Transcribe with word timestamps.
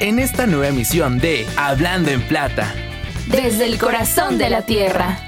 en 0.00 0.18
esta 0.18 0.46
nueva 0.46 0.68
emisión 0.68 1.18
de 1.18 1.46
Hablando 1.56 2.10
en 2.10 2.22
Plata. 2.22 2.74
Desde 3.26 3.66
el 3.66 3.78
corazón 3.78 4.38
de 4.38 4.50
la 4.50 4.62
tierra. 4.62 5.27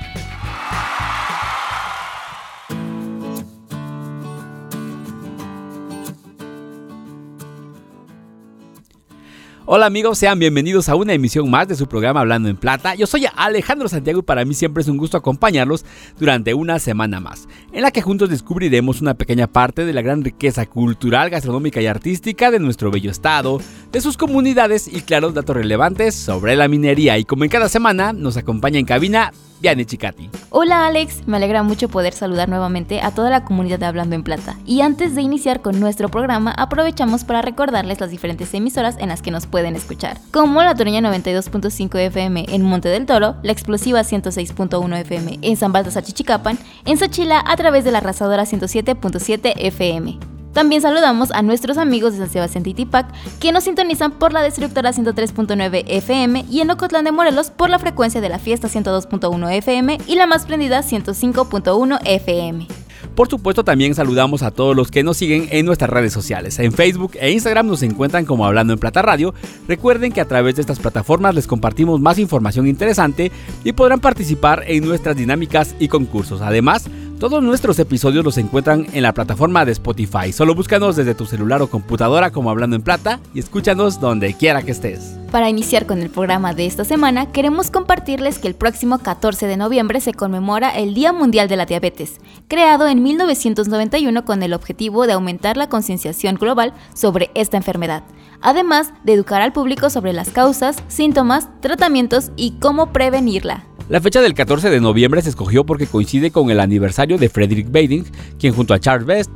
Hola 9.73 9.87
amigos, 9.87 10.19
sean 10.19 10.41
bienvenidos 10.41 10.89
a 10.89 10.97
una 10.97 11.13
emisión 11.13 11.49
más 11.49 11.69
de 11.69 11.77
su 11.77 11.87
programa 11.87 12.19
Hablando 12.19 12.49
en 12.49 12.57
Plata. 12.57 12.97
Yo 12.97 13.07
soy 13.07 13.27
Alejandro 13.37 13.89
Santiago 13.89 14.19
y 14.19 14.23
para 14.25 14.45
mí 14.45 14.53
siempre 14.53 14.81
es 14.81 14.89
un 14.89 14.97
gusto 14.97 15.17
acompañarlos 15.17 15.85
durante 16.19 16.55
una 16.55 16.81
semana 16.81 17.21
más, 17.21 17.47
en 17.73 17.83
la 17.83 17.93
que 17.93 18.03
juntos 18.03 18.31
descubriremos 18.31 19.01
una 19.01 19.15
pequeña 19.15 19.47
parte 19.47 19.85
de 19.85 19.93
la 19.93 20.03
gran 20.03 20.25
riqueza 20.25 20.67
cultural, 20.67 21.31
gastronómica 21.31 21.81
y 21.81 21.87
artística 21.87 22.51
de 22.51 22.59
nuestro 22.59 22.91
bello 22.91 23.13
estado, 23.13 23.61
de 23.93 24.01
sus 24.01 24.17
comunidades 24.17 24.89
y 24.93 25.03
claros 25.03 25.35
datos 25.35 25.55
relevantes 25.55 26.17
sobre 26.17 26.57
la 26.57 26.67
minería. 26.67 27.17
Y 27.19 27.25
como 27.25 27.45
en 27.45 27.51
cada 27.51 27.69
semana, 27.69 28.13
nos 28.13 28.37
acompaña 28.37 28.81
en 28.81 28.87
cabina 28.87 29.33
Viane 29.61 29.85
Chicati. 29.85 30.31
Hola 30.51 30.87
Alex, 30.87 31.27
me 31.27 31.37
alegra 31.37 31.63
mucho 31.63 31.89
poder 31.89 32.13
saludar 32.13 32.49
nuevamente 32.49 33.01
a 33.01 33.13
toda 33.13 33.31
la 33.31 33.45
comunidad 33.45 33.79
de 33.79 33.87
Hablando 33.87 34.17
en 34.17 34.23
Plata. 34.23 34.57
Y 34.67 34.81
antes 34.81 35.15
de 35.15 35.23
iniciar 35.23 35.61
con 35.61 35.79
nuestro 35.79 36.09
programa, 36.09 36.53
aprovechamos 36.53 37.25
para 37.25 37.43
recordarles 37.43 38.01
las 38.01 38.11
diferentes 38.11 38.53
emisoras 38.55 38.97
en 38.99 39.09
las 39.09 39.23
que 39.23 39.31
nos 39.31 39.47
pueden 39.47 39.77
escuchar, 39.77 40.19
como 40.33 40.63
la 40.63 40.75
Toreña 40.75 41.01
92.5 41.01 41.99
FM 41.99 42.47
en 42.49 42.63
Monte 42.63 42.89
del 42.89 43.07
Toro, 43.07 43.37
la 43.43 43.53
Explosiva 43.53 44.01
106.1 44.01 44.97
FM 45.01 45.39
en 45.43 45.57
San 45.57 45.73
Baltasar 45.73 46.03
Chichicapan, 46.05 46.59
en 46.87 46.97
Xochila 46.97 47.45
a 47.47 47.57
través 47.57 47.85
de 47.85 47.93
la 47.93 47.99
Arrasadora 47.99 48.45
107.7 48.45 49.53
FM. 49.57 50.40
También 50.53 50.83
saludamos 50.83 51.31
a 51.31 51.43
nuestros 51.43 51.79
amigos 51.79 52.13
de 52.13 52.19
San 52.19 52.31
Sebastián 52.31 52.65
Titipac 52.65 53.07
que 53.39 53.53
nos 53.53 53.65
sintonizan 53.65 54.13
por 54.13 54.33
la 54.33 54.43
destructora 54.43 54.93
103.9 54.93 55.85
FM 55.87 56.47
y 56.51 56.61
en 56.61 56.71
Ocotlán 56.71 57.05
de 57.05 57.13
Morelos 57.13 57.51
por 57.51 57.71
la 57.71 57.79
frecuencia 57.79 58.21
de 58.21 58.29
la 58.29 58.39
fiesta 58.39 58.69
102.1 58.69 59.53
FM 59.53 59.99
y 60.07 60.15
la 60.17 60.27
más 60.27 60.47
prendida 60.47 60.83
105.1 60.83 62.01
FM. 62.05 62.67
Por 63.15 63.29
supuesto, 63.29 63.65
también 63.65 63.95
saludamos 63.95 64.43
a 64.43 64.51
todos 64.51 64.77
los 64.77 64.91
que 64.91 65.03
nos 65.03 65.17
siguen 65.17 65.49
en 65.51 65.67
nuestras 65.67 65.91
redes 65.91 66.13
sociales. 66.13 66.59
En 66.59 66.73
Facebook 66.73 67.13
e 67.21 67.31
Instagram 67.31 67.67
nos 67.67 67.83
encuentran 67.83 68.25
como 68.25 68.47
Hablando 68.47 68.73
en 68.73 68.79
Plata 68.79 69.03
Radio. 69.03 69.35
Recuerden 69.69 70.13
que 70.13 70.21
a 70.21 70.29
través 70.29 70.57
de 70.57 70.63
estas 70.63 70.79
plataformas 70.79 71.35
les 71.35 71.47
compartimos 71.47 72.01
más 72.01 72.19
información 72.19 72.67
interesante 72.67 73.33
y 73.65 73.73
podrán 73.73 74.01
participar 74.01 74.65
en 74.67 74.85
nuestras 74.85 75.17
dinámicas 75.17 75.75
y 75.79 75.89
concursos. 75.89 76.41
Además, 76.41 76.89
todos 77.21 77.43
nuestros 77.43 77.79
episodios 77.79 78.25
los 78.25 78.39
encuentran 78.39 78.87
en 78.95 79.03
la 79.03 79.13
plataforma 79.13 79.67
de 79.67 79.73
Spotify. 79.73 80.33
Solo 80.33 80.55
búscanos 80.55 80.97
desde 80.97 81.15
tu 81.15 81.27
celular 81.27 81.61
o 81.61 81.69
computadora 81.69 82.33
como 82.33 82.51
Hablando 82.51 82.77
en 82.77 82.83
Plata 82.83 83.21
y 83.35 83.41
escúchanos 83.41 84.01
donde 84.01 84.33
quiera 84.33 84.63
que 84.63 84.71
estés. 84.71 85.20
Para 85.31 85.49
iniciar 85.49 85.87
con 85.87 86.03
el 86.03 86.11
programa 86.11 86.55
de 86.55 86.67
esta 86.67 86.85
semana, 86.85 87.31
queremos 87.31 87.71
compartirles 87.71 88.41
que 88.41 88.49
el 88.49 88.57
próximo 88.57 88.99
14 88.99 89.47
de 89.47 89.57
noviembre 89.57 90.01
se 90.01 90.13
conmemora 90.13 90.71
el 90.71 90.93
Día 90.93 91.13
Mundial 91.13 91.47
de 91.47 91.57
la 91.57 91.67
Diabetes, 91.67 92.17
creado 92.49 92.89
en 92.89 93.01
1991 93.01 94.25
con 94.25 94.43
el 94.43 94.53
objetivo 94.53 95.07
de 95.07 95.13
aumentar 95.13 95.57
la 95.57 95.69
concienciación 95.69 96.35
global 96.35 96.75
sobre 96.95 97.31
esta 97.35 97.57
enfermedad, 97.57 98.03
además 98.41 98.93
de 99.05 99.13
educar 99.13 99.41
al 99.41 99.53
público 99.53 99.89
sobre 99.89 100.13
las 100.13 100.31
causas, 100.31 100.83
síntomas, 100.89 101.49
tratamientos 101.61 102.33
y 102.35 102.55
cómo 102.59 102.93
prevenirla. 102.93 103.67
La 103.89 104.01
fecha 104.01 104.23
del 104.23 104.35
14 104.35 104.69
de 104.69 104.81
noviembre 104.81 105.23
se 105.23 105.29
escogió 105.29 105.65
porque 105.65 105.87
coincide 105.87 106.33
con 106.33 106.51
el 106.51 106.59
aniversario 106.59 107.19
de 107.19 107.29
Frederick 107.29 107.71
Bading, 107.71 108.05
quien 108.41 108.53
junto 108.53 108.75
a 108.75 108.81
Charles 108.81 109.07
Best 109.07 109.31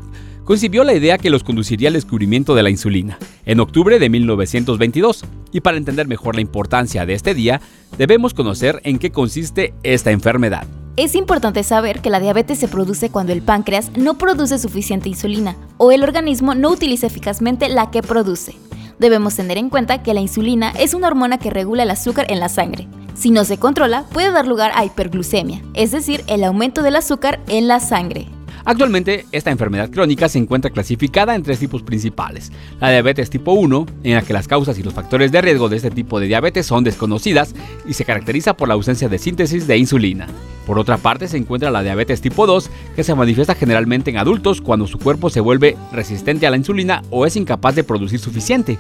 concibió 0.44 0.84
la 0.84 0.94
idea 0.94 1.19
que 1.19 1.31
los 1.31 1.43
conduciría 1.43 1.88
al 1.88 1.94
descubrimiento 1.94 2.55
de 2.55 2.62
la 2.62 2.71
insulina, 2.71 3.19
en 3.47 3.60
octubre 3.60 3.99
de 3.99 4.09
1922. 4.09 5.25
Y 5.53 5.60
para 5.60 5.77
entender 5.77 6.06
mejor 6.06 6.34
la 6.34 6.41
importancia 6.41 7.06
de 7.06 7.15
este 7.15 7.34
día, 7.34 7.60
debemos 7.99 8.34
conocer 8.34 8.81
en 8.84 8.99
qué 8.99 9.10
consiste 9.10 9.75
esta 9.82 10.10
enfermedad. 10.10 10.66
Es 10.97 11.16
importante 11.16 11.65
saber 11.65 12.00
que 12.00 12.10
la 12.10 12.21
diabetes 12.21 12.59
se 12.59 12.69
produce 12.69 13.10
cuando 13.10 13.32
el 13.32 13.43
páncreas 13.43 13.91
no 13.97 14.16
produce 14.16 14.59
suficiente 14.59 15.09
insulina 15.09 15.56
o 15.77 15.91
el 15.91 16.05
organismo 16.05 16.55
no 16.55 16.71
utiliza 16.71 17.09
eficazmente 17.09 17.69
la 17.69 17.91
que 17.91 18.03
produce. 18.03 18.55
Debemos 19.00 19.34
tener 19.34 19.59
en 19.59 19.71
cuenta 19.71 20.03
que 20.05 20.15
la 20.15 20.21
insulina 20.21 20.71
es 20.71 20.94
una 20.94 21.09
hormona 21.09 21.38
que 21.38 21.50
regula 21.50 21.82
el 21.82 21.91
azúcar 21.91 22.26
en 22.28 22.38
la 22.38 22.49
sangre. 22.49 22.87
Si 23.15 23.31
no 23.31 23.44
se 23.44 23.59
controla, 23.59 24.05
puede 24.12 24.31
dar 24.31 24.47
lugar 24.47 24.71
a 24.75 24.84
hiperglucemia, 24.84 25.62
es 25.75 25.91
decir, 25.91 26.22
el 26.28 26.44
aumento 26.44 26.82
del 26.82 26.97
azúcar 26.97 27.41
en 27.49 27.66
la 27.66 27.81
sangre. 27.81 28.28
Actualmente, 28.66 29.26
esta 29.30 29.50
enfermedad 29.50 29.91
crónica 29.91 30.28
se 30.28 30.38
encuentra 30.38 30.70
clasificada 30.70 31.34
en 31.34 31.42
tres 31.42 31.58
tipos 31.58 31.82
principales. 31.82 32.50
La 32.80 32.91
diabetes 32.91 33.28
tipo 33.28 33.52
1, 33.52 33.86
en 34.04 34.14
la 34.14 34.22
que 34.22 34.32
las 34.32 34.48
causas 34.48 34.78
y 34.78 34.82
los 34.82 34.94
factores 34.94 35.30
de 35.32 35.42
riesgo 35.42 35.69
de 35.69 35.76
este 35.76 35.91
tipo 35.91 36.19
de 36.19 36.26
diabetes 36.26 36.64
son 36.64 36.82
desconocidas 36.82 37.54
y 37.86 37.92
se 37.92 38.06
caracteriza 38.06 38.56
por 38.56 38.69
la 38.69 38.75
ausencia 38.75 39.10
de 39.10 39.19
síntesis 39.19 39.66
de 39.66 39.76
insulina. 39.76 40.28
Por 40.66 40.78
otra 40.78 40.97
parte, 40.97 41.28
se 41.28 41.36
encuentra 41.36 41.70
la 41.70 41.82
diabetes 41.82 42.22
tipo 42.22 42.47
2, 42.47 42.70
que 42.97 43.04
se 43.04 43.14
manifiesta 43.14 43.54
generalmente 43.54 44.10
en 44.10 44.16
adultos 44.16 44.62
cuando 44.62 44.86
su 44.86 44.98
cuerpo 44.98 45.28
se 45.28 45.41
vuelve 45.41 45.76
resistente 45.92 46.46
a 46.46 46.50
la 46.50 46.56
insulina 46.56 47.02
o 47.10 47.26
es 47.26 47.36
incapaz 47.36 47.75
de 47.75 47.84
producir 47.84 48.19
suficiente 48.19 48.78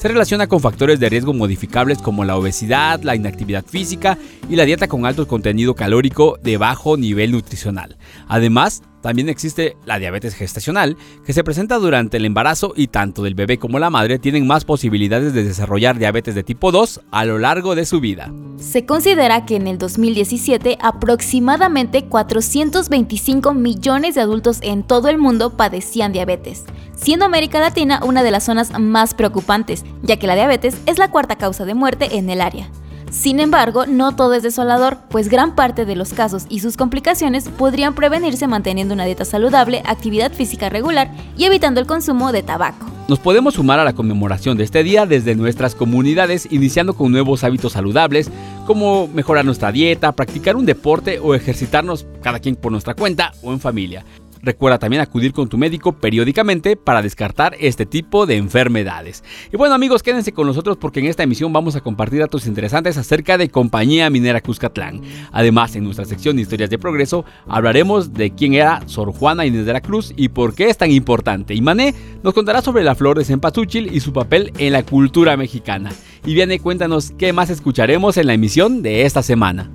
se 0.00 0.08
relaciona 0.08 0.46
con 0.46 0.60
factores 0.60 0.98
de 0.98 1.10
riesgo 1.10 1.34
modificables 1.34 1.98
como 1.98 2.24
la 2.24 2.34
obesidad, 2.34 3.02
la 3.02 3.16
inactividad 3.16 3.66
física 3.66 4.16
y 4.48 4.56
la 4.56 4.64
dieta 4.64 4.88
con 4.88 5.04
alto 5.04 5.28
contenido 5.28 5.74
calórico 5.74 6.38
de 6.42 6.56
bajo 6.56 6.96
nivel 6.96 7.32
nutricional. 7.32 7.98
Además, 8.26 8.82
también 9.00 9.28
existe 9.28 9.76
la 9.84 9.98
diabetes 9.98 10.34
gestacional, 10.34 10.96
que 11.24 11.32
se 11.32 11.44
presenta 11.44 11.76
durante 11.76 12.18
el 12.18 12.24
embarazo 12.24 12.72
y 12.76 12.88
tanto 12.88 13.22
del 13.22 13.34
bebé 13.34 13.58
como 13.58 13.78
la 13.78 13.90
madre 13.90 14.18
tienen 14.18 14.46
más 14.46 14.64
posibilidades 14.64 15.32
de 15.32 15.44
desarrollar 15.44 15.98
diabetes 15.98 16.34
de 16.34 16.42
tipo 16.42 16.72
2 16.72 17.00
a 17.10 17.24
lo 17.24 17.38
largo 17.38 17.74
de 17.74 17.86
su 17.86 18.00
vida. 18.00 18.32
Se 18.58 18.84
considera 18.84 19.46
que 19.46 19.56
en 19.56 19.66
el 19.66 19.78
2017 19.78 20.78
aproximadamente 20.80 22.04
425 22.04 23.54
millones 23.54 24.14
de 24.14 24.20
adultos 24.20 24.58
en 24.60 24.82
todo 24.82 25.08
el 25.08 25.18
mundo 25.18 25.56
padecían 25.56 26.12
diabetes, 26.12 26.64
siendo 26.94 27.24
América 27.24 27.60
Latina 27.60 28.00
una 28.04 28.22
de 28.22 28.30
las 28.30 28.44
zonas 28.44 28.78
más 28.78 29.14
preocupantes, 29.14 29.84
ya 30.02 30.18
que 30.18 30.26
la 30.26 30.34
diabetes 30.34 30.76
es 30.86 30.98
la 30.98 31.10
cuarta 31.10 31.36
causa 31.36 31.64
de 31.64 31.74
muerte 31.74 32.16
en 32.16 32.28
el 32.28 32.40
área. 32.40 32.70
Sin 33.10 33.40
embargo, 33.40 33.86
no 33.86 34.14
todo 34.14 34.34
es 34.34 34.44
desolador, 34.44 34.98
pues 35.08 35.28
gran 35.28 35.56
parte 35.56 35.84
de 35.84 35.96
los 35.96 36.12
casos 36.12 36.46
y 36.48 36.60
sus 36.60 36.76
complicaciones 36.76 37.48
podrían 37.48 37.96
prevenirse 37.96 38.46
manteniendo 38.46 38.94
una 38.94 39.04
dieta 39.04 39.24
saludable, 39.24 39.82
actividad 39.84 40.32
física 40.32 40.68
regular 40.68 41.10
y 41.36 41.44
evitando 41.44 41.80
el 41.80 41.86
consumo 41.86 42.30
de 42.30 42.44
tabaco. 42.44 42.86
Nos 43.08 43.18
podemos 43.18 43.54
sumar 43.54 43.80
a 43.80 43.84
la 43.84 43.94
conmemoración 43.94 44.56
de 44.56 44.62
este 44.62 44.84
día 44.84 45.06
desde 45.06 45.34
nuestras 45.34 45.74
comunidades, 45.74 46.46
iniciando 46.52 46.94
con 46.94 47.10
nuevos 47.10 47.42
hábitos 47.42 47.72
saludables, 47.72 48.30
como 48.64 49.08
mejorar 49.08 49.44
nuestra 49.44 49.72
dieta, 49.72 50.12
practicar 50.12 50.54
un 50.54 50.64
deporte 50.64 51.18
o 51.18 51.34
ejercitarnos 51.34 52.06
cada 52.22 52.38
quien 52.38 52.54
por 52.54 52.70
nuestra 52.70 52.94
cuenta 52.94 53.32
o 53.42 53.52
en 53.52 53.58
familia. 53.58 54.04
Recuerda 54.42 54.78
también 54.78 55.02
acudir 55.02 55.32
con 55.32 55.48
tu 55.48 55.58
médico 55.58 55.92
periódicamente 55.92 56.76
para 56.76 57.02
descartar 57.02 57.54
este 57.60 57.84
tipo 57.84 58.24
de 58.26 58.36
enfermedades. 58.36 59.22
Y 59.52 59.56
bueno 59.56 59.74
amigos, 59.74 60.02
quédense 60.02 60.32
con 60.32 60.46
nosotros 60.46 60.78
porque 60.78 61.00
en 61.00 61.06
esta 61.06 61.22
emisión 61.22 61.52
vamos 61.52 61.76
a 61.76 61.80
compartir 61.80 62.20
datos 62.20 62.46
interesantes 62.46 62.96
acerca 62.96 63.36
de 63.36 63.50
Compañía 63.50 64.08
Minera 64.08 64.40
Cuscatlán. 64.40 65.02
Además, 65.32 65.76
en 65.76 65.84
nuestra 65.84 66.06
sección 66.06 66.36
de 66.36 66.42
historias 66.42 66.70
de 66.70 66.78
progreso 66.78 67.24
hablaremos 67.46 68.14
de 68.14 68.30
quién 68.30 68.54
era 68.54 68.80
Sor 68.86 69.12
Juana 69.12 69.44
Inés 69.44 69.66
de 69.66 69.74
la 69.74 69.82
Cruz 69.82 70.12
y 70.16 70.30
por 70.30 70.54
qué 70.54 70.70
es 70.70 70.78
tan 70.78 70.90
importante. 70.90 71.54
Y 71.54 71.60
Mané 71.60 71.94
nos 72.22 72.32
contará 72.32 72.62
sobre 72.62 72.82
la 72.82 72.94
flor 72.94 73.18
de 73.18 73.24
cempasúchil 73.24 73.94
y 73.94 74.00
su 74.00 74.12
papel 74.12 74.52
en 74.58 74.72
la 74.72 74.82
cultura 74.82 75.36
mexicana. 75.36 75.90
Y 76.24 76.34
viene, 76.34 76.60
cuéntanos 76.60 77.12
qué 77.18 77.32
más 77.32 77.50
escucharemos 77.50 78.16
en 78.16 78.26
la 78.26 78.34
emisión 78.34 78.82
de 78.82 79.04
esta 79.04 79.22
semana. 79.22 79.70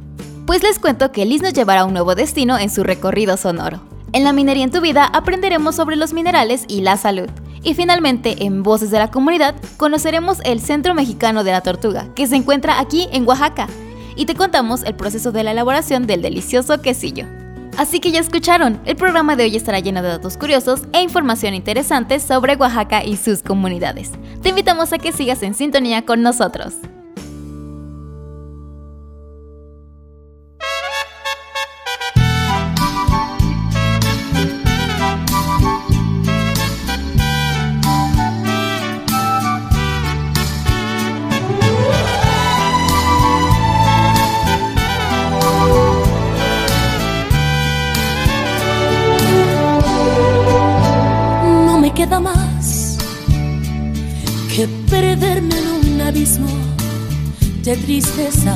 Pues 0.46 0.62
les 0.64 0.80
cuento 0.80 1.12
que 1.12 1.26
Liz 1.26 1.42
nos 1.42 1.54
llevará 1.54 1.82
a 1.82 1.86
un 1.86 1.94
nuevo 1.94 2.14
destino 2.14 2.58
en 2.58 2.70
su 2.70 2.84
recorrido 2.84 3.36
sonoro. 3.36 3.95
En 4.16 4.24
la 4.24 4.32
minería 4.32 4.64
en 4.64 4.72
tu 4.72 4.80
vida 4.80 5.08
aprenderemos 5.12 5.76
sobre 5.76 5.98
los 5.98 6.14
minerales 6.14 6.64
y 6.70 6.80
la 6.80 6.96
salud. 6.96 7.30
Y 7.64 7.74
finalmente, 7.74 8.46
en 8.46 8.64
Voces 8.64 8.90
de 8.90 8.98
la 8.98 9.12
Comunidad, 9.12 9.56
conoceremos 9.76 10.38
el 10.46 10.62
Centro 10.62 10.96
Mexicano 10.96 11.44
de 11.44 11.52
la 11.52 11.60
Tortuga, 11.60 12.08
que 12.16 12.26
se 12.26 12.38
encuentra 12.38 12.80
aquí 12.80 13.10
en 13.12 13.28
Oaxaca. 13.28 13.68
Y 14.16 14.26
te 14.26 14.34
contamos 14.34 14.84
el 14.84 14.96
proceso 14.96 15.34
de 15.34 15.44
la 15.44 15.52
elaboración 15.52 16.08
del 16.08 16.22
delicioso 16.22 16.82
quesillo. 16.82 17.26
Así 17.78 18.00
que 18.00 18.12
ya 18.12 18.22
escucharon, 18.22 18.80
el 18.86 18.96
programa 18.96 19.36
de 19.36 19.44
hoy 19.44 19.58
estará 19.58 19.82
lleno 19.82 20.02
de 20.02 20.08
datos 20.08 20.38
curiosos 20.38 20.84
e 20.94 21.02
información 21.02 21.54
interesante 21.54 22.22
sobre 22.22 22.56
Oaxaca 22.56 23.04
y 23.04 23.18
sus 23.18 23.42
comunidades. 23.42 24.12
Te 24.42 24.48
invitamos 24.48 24.94
a 24.94 24.98
que 24.98 25.12
sigas 25.12 25.44
en 25.44 25.56
sintonía 25.56 26.06
con 26.06 26.22
nosotros. 26.22 26.76
Tristeza 57.78 58.56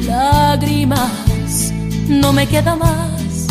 y 0.00 0.04
lágrimas. 0.04 1.72
No 2.08 2.32
me 2.32 2.46
queda 2.46 2.76
más 2.76 3.46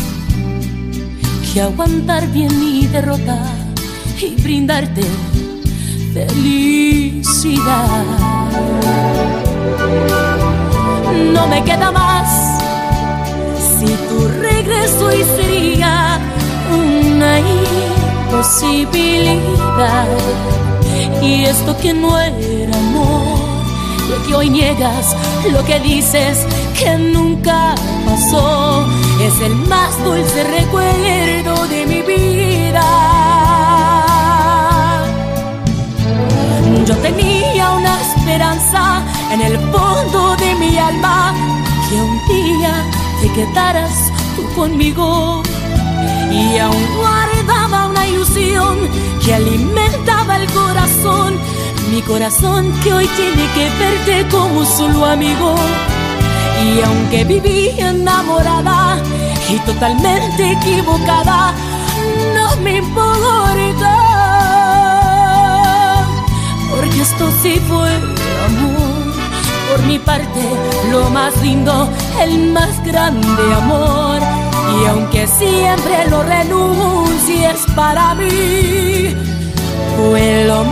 que 1.53 1.61
aguantar 1.61 2.27
bien 2.29 2.59
mi 2.59 2.87
derrota 2.87 3.43
y 4.19 4.41
brindarte 4.41 5.03
felicidad. 6.13 8.05
No 11.33 11.47
me 11.47 11.63
queda 11.63 11.91
más 11.91 12.59
si 13.77 13.85
tu 13.85 14.27
regreso 14.39 15.11
y 15.11 15.23
sería 15.35 16.19
una 16.71 17.39
imposibilidad. 17.39 20.07
Y 21.21 21.45
esto 21.45 21.75
que 21.77 21.93
no 21.93 22.19
era 22.19 22.75
amor, 22.77 23.42
lo 24.09 24.23
que 24.25 24.35
hoy 24.35 24.49
niegas, 24.49 25.15
lo 25.51 25.63
que 25.63 25.79
dices 25.79 26.45
que 26.77 26.97
nunca 26.97 27.75
pasó, 28.05 28.85
es 29.21 29.39
el 29.41 29.55
más 29.67 29.91
dulce 30.03 30.43
recuerdo 30.43 31.67
de 31.67 31.85
mi 31.85 32.01
vida. 32.01 32.83
Yo 36.85 36.95
tenía 36.97 37.71
una 37.71 38.01
esperanza 38.01 39.01
en 39.31 39.41
el 39.41 39.57
fondo 39.71 40.35
de 40.35 40.55
mi 40.55 40.77
alma 40.77 41.33
que 41.89 41.95
un 41.95 42.19
día 42.27 42.83
te 43.21 43.31
quedaras 43.31 44.11
tú 44.35 44.43
conmigo 44.53 45.41
y 46.31 46.57
aún 46.57 46.87
guardaba 46.97 47.87
una 47.87 48.07
ilusión 48.07 48.77
que 49.23 49.33
alimentaba 49.33 50.37
el 50.37 50.51
corazón, 50.51 51.37
mi 51.93 52.01
corazón 52.01 52.73
que 52.83 52.91
hoy 52.91 53.07
tiene 53.15 53.45
que 53.53 53.69
verte 53.77 54.27
como 54.31 54.65
solo 54.65 55.05
amigo. 55.05 55.53
Y 56.65 56.81
aunque 56.81 57.23
viví 57.23 57.69
enamorada 57.77 58.97
y 59.47 59.59
totalmente 59.59 60.53
equivocada, 60.53 61.53
no 62.33 62.55
me 62.63 62.77
importa 62.77 63.93
porque 66.71 67.01
esto 67.01 67.29
sí 67.43 67.61
fue 67.67 67.89
amor. 68.47 69.13
Por 69.69 69.83
mi 69.85 69.99
parte, 69.99 70.41
lo 70.91 71.09
más 71.11 71.39
lindo, 71.43 71.89
el 72.19 72.53
más 72.53 72.83
grande 72.83 73.43
amor. 73.55 74.19
Y 74.81 74.85
aunque 74.87 75.27
siempre 75.27 76.09
lo 76.09 76.23
renuncies 76.23 77.59
para 77.75 78.15
mí, 78.15 79.15
fue 79.95 80.45
lo 80.45 80.63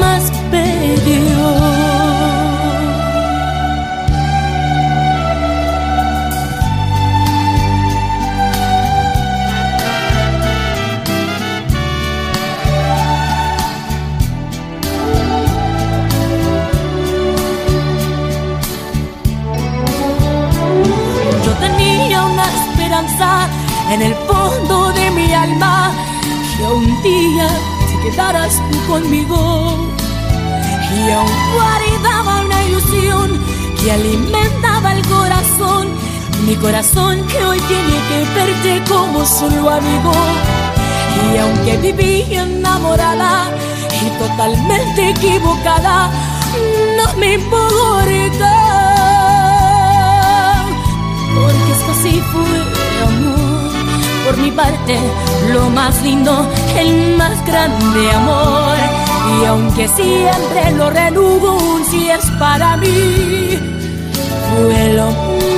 más. 0.00 0.29
En 23.92 24.02
el 24.02 24.14
fondo 24.14 24.92
de 24.92 25.10
mi 25.10 25.32
alma. 25.32 25.92
Que 26.56 26.64
un 26.64 27.02
día 27.02 27.48
te 27.88 28.10
quedaras 28.10 28.60
tú 28.70 28.92
conmigo 28.92 29.49
alimentaba 33.90 34.92
el 34.92 35.06
corazón 35.06 35.88
mi 36.46 36.56
corazón 36.56 37.26
que 37.26 37.44
hoy 37.44 37.60
tiene 37.60 37.96
que 38.08 38.24
verte 38.34 38.82
como 38.88 39.24
solo 39.24 39.70
amigo 39.70 40.12
y 41.32 41.36
aunque 41.38 41.76
viví 41.78 42.34
enamorada 42.34 43.50
y 44.02 44.10
totalmente 44.18 45.10
equivocada 45.10 46.10
no 46.96 47.16
me 47.18 47.34
importa 47.34 48.70
porque 51.34 51.72
esto 51.72 51.92
sí 52.02 52.22
fue 52.32 52.58
amor. 53.06 53.70
Por 54.26 54.36
mi 54.38 54.50
parte, 54.50 54.98
lo 55.52 55.70
más 55.70 56.02
lindo, 56.02 56.46
el 56.76 57.16
más 57.16 57.44
grande 57.46 58.10
amor. 58.12 58.76
Y 59.40 59.44
aunque 59.44 59.88
siempre 59.88 60.72
lo 60.76 60.90
si 61.90 62.10
es 62.10 62.30
para 62.38 62.76
mí, 62.76 63.49
fue 64.62 64.92
lo 64.94 65.10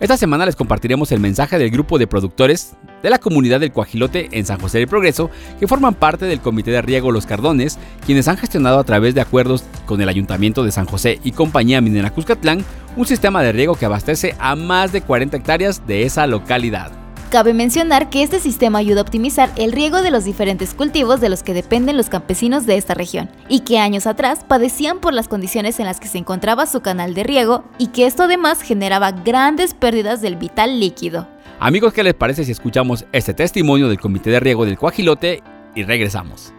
Esta 0.00 0.16
semana 0.16 0.44
les 0.44 0.56
compartiremos 0.56 1.12
el 1.12 1.20
mensaje 1.20 1.56
del 1.56 1.70
grupo 1.70 1.98
de 1.98 2.08
productores 2.08 2.74
de 3.02 3.10
la 3.10 3.18
comunidad 3.18 3.60
del 3.60 3.70
Coajilote 3.70 4.28
en 4.32 4.44
San 4.44 4.60
José 4.60 4.78
del 4.78 4.88
Progreso, 4.88 5.30
que 5.60 5.68
forman 5.68 5.94
parte 5.94 6.26
del 6.26 6.40
Comité 6.40 6.72
de 6.72 6.82
Riego 6.82 7.12
Los 7.12 7.26
Cardones, 7.26 7.78
quienes 8.04 8.26
han 8.26 8.36
gestionado 8.36 8.80
a 8.80 8.84
través 8.84 9.14
de 9.14 9.20
acuerdos 9.20 9.64
con 9.86 10.00
el 10.00 10.08
Ayuntamiento 10.08 10.64
de 10.64 10.72
San 10.72 10.86
José 10.86 11.20
y 11.22 11.32
Compañía 11.32 11.80
Minera 11.80 12.10
Cuscatlán 12.10 12.64
un 12.96 13.06
sistema 13.06 13.42
de 13.42 13.52
riego 13.52 13.76
que 13.76 13.86
abastece 13.86 14.34
a 14.38 14.56
más 14.56 14.92
de 14.92 15.00
40 15.00 15.36
hectáreas 15.36 15.86
de 15.86 16.04
esa 16.04 16.26
localidad. 16.26 17.03
Cabe 17.30 17.52
mencionar 17.52 18.10
que 18.10 18.22
este 18.22 18.38
sistema 18.38 18.78
ayuda 18.78 19.00
a 19.00 19.02
optimizar 19.02 19.50
el 19.56 19.72
riego 19.72 20.02
de 20.02 20.12
los 20.12 20.24
diferentes 20.24 20.72
cultivos 20.72 21.20
de 21.20 21.28
los 21.28 21.42
que 21.42 21.52
dependen 21.52 21.96
los 21.96 22.08
campesinos 22.08 22.64
de 22.64 22.76
esta 22.76 22.94
región, 22.94 23.28
y 23.48 23.60
que 23.60 23.78
años 23.78 24.06
atrás 24.06 24.44
padecían 24.46 25.00
por 25.00 25.12
las 25.14 25.26
condiciones 25.26 25.80
en 25.80 25.86
las 25.86 25.98
que 25.98 26.08
se 26.08 26.18
encontraba 26.18 26.66
su 26.66 26.80
canal 26.80 27.14
de 27.14 27.24
riego, 27.24 27.64
y 27.78 27.88
que 27.88 28.06
esto 28.06 28.24
además 28.24 28.62
generaba 28.62 29.10
grandes 29.10 29.74
pérdidas 29.74 30.20
del 30.20 30.36
vital 30.36 30.78
líquido. 30.78 31.26
Amigos, 31.58 31.92
¿qué 31.92 32.02
les 32.02 32.14
parece 32.14 32.44
si 32.44 32.52
escuchamos 32.52 33.04
este 33.12 33.34
testimonio 33.34 33.88
del 33.88 34.00
Comité 34.00 34.30
de 34.30 34.40
Riego 34.40 34.64
del 34.64 34.78
Coajilote 34.78 35.42
y 35.74 35.82
regresamos? 35.82 36.52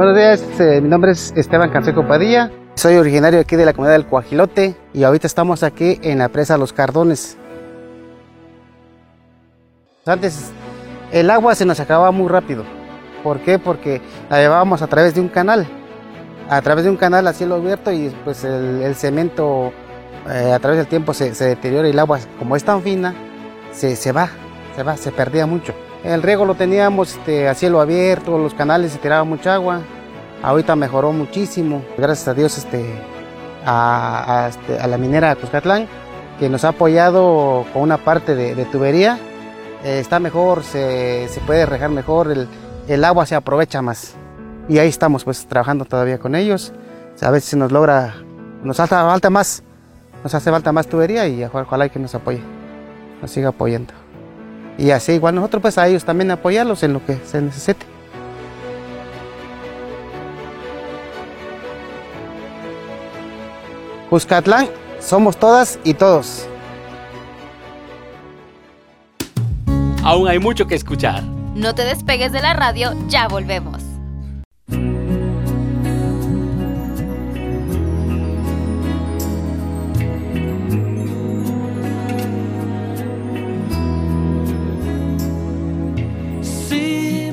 Buenos 0.00 0.16
días, 0.16 0.40
este, 0.40 0.80
mi 0.80 0.88
nombre 0.88 1.10
es 1.10 1.30
Esteban 1.36 1.68
Canseco 1.68 2.08
Padilla. 2.08 2.50
Soy 2.74 2.96
originario 2.96 3.38
aquí 3.38 3.54
de 3.54 3.66
la 3.66 3.74
comunidad 3.74 3.98
del 3.98 4.06
Coajilote 4.06 4.74
y 4.94 5.02
ahorita 5.04 5.26
estamos 5.26 5.62
aquí 5.62 6.00
en 6.02 6.20
la 6.20 6.30
presa 6.30 6.56
Los 6.56 6.72
Cardones. 6.72 7.36
Antes 10.06 10.52
el 11.12 11.28
agua 11.28 11.54
se 11.54 11.66
nos 11.66 11.80
acababa 11.80 12.12
muy 12.12 12.28
rápido. 12.28 12.64
¿Por 13.22 13.40
qué? 13.40 13.58
Porque 13.58 14.00
la 14.30 14.38
llevábamos 14.38 14.80
a 14.80 14.86
través 14.86 15.14
de 15.14 15.20
un 15.20 15.28
canal. 15.28 15.66
A 16.48 16.62
través 16.62 16.84
de 16.84 16.90
un 16.90 16.96
canal 16.96 17.26
a 17.26 17.34
cielo 17.34 17.56
abierto 17.56 17.92
y 17.92 18.08
pues 18.24 18.42
el, 18.44 18.94
cemento 18.94 19.70
eh, 20.30 20.50
a 20.54 20.58
través 20.60 20.78
del 20.78 20.86
tiempo 20.86 21.12
se, 21.12 21.30
deteriora 21.30 21.88
y 21.88 21.90
el 21.90 21.98
agua 21.98 22.20
como 22.38 22.56
es 22.56 22.64
tan 22.64 22.80
fina 22.80 23.14
se, 23.70 23.94
se 23.96 24.12
va, 24.12 24.30
se 24.74 24.82
va, 24.82 24.96
se 24.96 25.12
perdía 25.12 25.44
mucho. 25.44 25.74
El 26.04 26.22
riego 26.22 26.46
lo 26.46 26.54
teníamos 26.54 27.16
este, 27.16 27.48
a 27.48 27.54
cielo 27.54 27.80
abierto, 27.80 28.38
los 28.38 28.54
canales 28.54 28.92
se 28.92 28.98
tiraba 28.98 29.24
mucha 29.24 29.54
agua. 29.54 29.80
Ahorita 30.42 30.74
mejoró 30.74 31.12
muchísimo, 31.12 31.84
gracias 31.98 32.28
a 32.28 32.34
Dios, 32.34 32.56
este, 32.56 32.82
a, 33.66 34.48
este, 34.48 34.86
la 34.88 34.96
minera 34.96 35.36
Cuscatlán, 35.36 35.86
que 36.38 36.48
nos 36.48 36.64
ha 36.64 36.68
apoyado 36.68 37.66
con 37.74 37.82
una 37.82 37.98
parte 37.98 38.34
de, 38.34 38.64
tubería. 38.64 39.18
Eh, 39.84 39.98
está 40.00 40.18
mejor, 40.18 40.62
se, 40.62 41.28
puede 41.46 41.66
regar 41.66 41.90
mejor, 41.90 42.34
el, 42.88 43.04
agua 43.04 43.26
se 43.26 43.34
aprovecha 43.34 43.82
más. 43.82 44.14
Y 44.70 44.78
ahí 44.78 44.88
estamos 44.88 45.24
pues 45.24 45.46
trabajando 45.46 45.84
todavía 45.84 46.18
con 46.18 46.34
ellos. 46.34 46.72
a 47.20 47.30
veces 47.30 47.56
nos 47.56 47.72
logra, 47.72 48.14
nos 48.62 48.78
falta 48.78 49.28
más, 49.28 49.62
nos 50.24 50.34
hace 50.34 50.50
falta 50.50 50.72
más 50.72 50.86
tubería 50.86 51.28
y 51.28 51.44
ojalá 51.44 51.90
que 51.90 51.98
nos 51.98 52.14
apoye, 52.14 52.40
nos 53.20 53.30
siga 53.30 53.50
apoyando. 53.50 53.99
Y 54.80 54.92
así 54.92 55.12
igual 55.12 55.34
nosotros 55.34 55.60
pues 55.60 55.76
a 55.76 55.86
ellos 55.86 56.06
también 56.06 56.30
apoyarlos 56.30 56.82
en 56.82 56.94
lo 56.94 57.04
que 57.04 57.18
se 57.26 57.42
necesite. 57.42 57.84
Cuscatlán, 64.08 64.68
somos 64.98 65.36
todas 65.36 65.78
y 65.84 65.92
todos. 65.92 66.48
Aún 70.02 70.26
hay 70.26 70.38
mucho 70.38 70.66
que 70.66 70.76
escuchar. 70.76 71.22
No 71.54 71.74
te 71.74 71.84
despegues 71.84 72.32
de 72.32 72.40
la 72.40 72.54
radio, 72.54 72.94
ya 73.06 73.28
volvemos. 73.28 73.89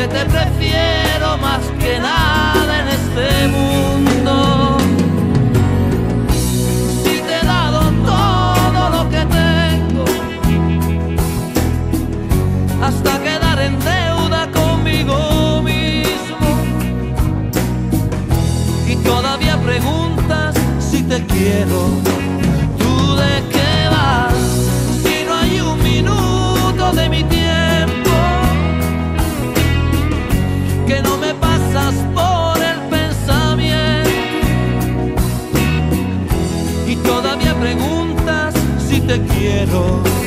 Que 0.00 0.08
te 0.08 0.24
prefiero 0.24 1.36
más 1.38 1.60
que 1.78 1.98
nada 1.98 2.72
en 2.80 2.88
este 2.88 3.48
mundo. 3.48 4.78
Si 7.02 7.20
te 7.26 7.34
he 7.40 7.44
dado 7.44 7.80
todo 8.12 8.82
lo 8.96 9.10
que 9.10 9.22
tengo, 9.40 10.04
hasta 12.82 13.22
quedar 13.26 13.58
en 13.60 13.78
deuda 13.80 14.50
conmigo 14.52 15.60
mismo. 15.62 16.48
Y 18.88 18.96
todavía 18.96 19.58
preguntas 19.58 20.54
si 20.78 21.02
te 21.02 21.26
quiero, 21.26 21.80
tú 22.78 23.16
de 23.16 23.34
qué 23.52 23.88
vas, 23.90 24.34
si 25.02 25.24
no 25.26 25.34
hay 25.34 25.60
un 25.60 25.82
minuto 25.82 26.92
de 26.92 27.08
mi 27.10 27.22
tiempo 27.24 27.49
te 39.10 39.18
quiero. 39.34 40.19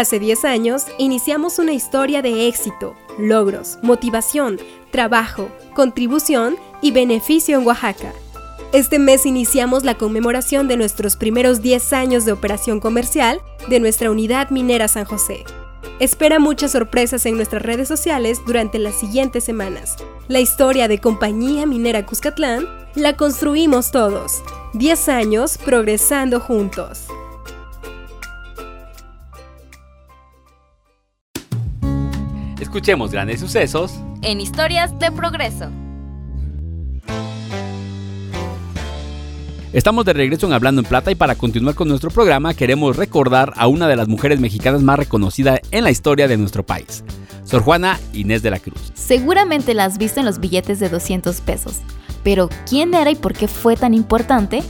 Hace 0.00 0.18
10 0.18 0.46
años 0.46 0.86
iniciamos 0.96 1.58
una 1.58 1.74
historia 1.74 2.22
de 2.22 2.48
éxito, 2.48 2.96
logros, 3.18 3.76
motivación, 3.82 4.58
trabajo, 4.90 5.50
contribución 5.74 6.56
y 6.80 6.90
beneficio 6.90 7.58
en 7.58 7.66
Oaxaca. 7.66 8.14
Este 8.72 8.98
mes 8.98 9.26
iniciamos 9.26 9.84
la 9.84 9.98
conmemoración 9.98 10.68
de 10.68 10.78
nuestros 10.78 11.16
primeros 11.16 11.60
10 11.60 11.92
años 11.92 12.24
de 12.24 12.32
operación 12.32 12.80
comercial 12.80 13.42
de 13.68 13.78
nuestra 13.78 14.10
unidad 14.10 14.48
minera 14.48 14.88
San 14.88 15.04
José. 15.04 15.44
Espera 15.98 16.38
muchas 16.38 16.72
sorpresas 16.72 17.26
en 17.26 17.36
nuestras 17.36 17.60
redes 17.60 17.86
sociales 17.86 18.40
durante 18.46 18.78
las 18.78 18.98
siguientes 18.98 19.44
semanas. 19.44 19.96
La 20.28 20.40
historia 20.40 20.88
de 20.88 20.98
Compañía 20.98 21.66
Minera 21.66 22.06
Cuscatlán 22.06 22.66
la 22.94 23.18
construimos 23.18 23.90
todos. 23.90 24.42
10 24.72 25.10
años 25.10 25.58
progresando 25.58 26.40
juntos. 26.40 27.06
Escuchemos 32.70 33.10
grandes 33.10 33.40
sucesos 33.40 33.94
en 34.22 34.40
historias 34.40 34.96
de 35.00 35.10
progreso. 35.10 35.68
Estamos 39.72 40.04
de 40.04 40.12
regreso 40.12 40.46
en 40.46 40.52
Hablando 40.52 40.80
en 40.80 40.86
Plata 40.86 41.10
y 41.10 41.16
para 41.16 41.34
continuar 41.34 41.74
con 41.74 41.88
nuestro 41.88 42.12
programa 42.12 42.54
queremos 42.54 42.96
recordar 42.96 43.54
a 43.56 43.66
una 43.66 43.88
de 43.88 43.96
las 43.96 44.06
mujeres 44.06 44.38
mexicanas 44.38 44.82
más 44.82 45.00
reconocidas 45.00 45.58
en 45.72 45.82
la 45.82 45.90
historia 45.90 46.28
de 46.28 46.36
nuestro 46.36 46.64
país, 46.64 47.02
Sor 47.42 47.62
Juana 47.62 47.98
Inés 48.12 48.42
de 48.42 48.52
la 48.52 48.60
Cruz. 48.60 48.92
Seguramente 48.94 49.74
la 49.74 49.86
has 49.86 49.98
visto 49.98 50.20
en 50.20 50.26
los 50.26 50.38
billetes 50.38 50.78
de 50.78 50.90
200 50.90 51.40
pesos, 51.40 51.78
pero 52.22 52.48
¿quién 52.68 52.94
era 52.94 53.10
y 53.10 53.16
por 53.16 53.32
qué 53.32 53.48
fue 53.48 53.74
tan 53.74 53.94
importante? 53.94 54.62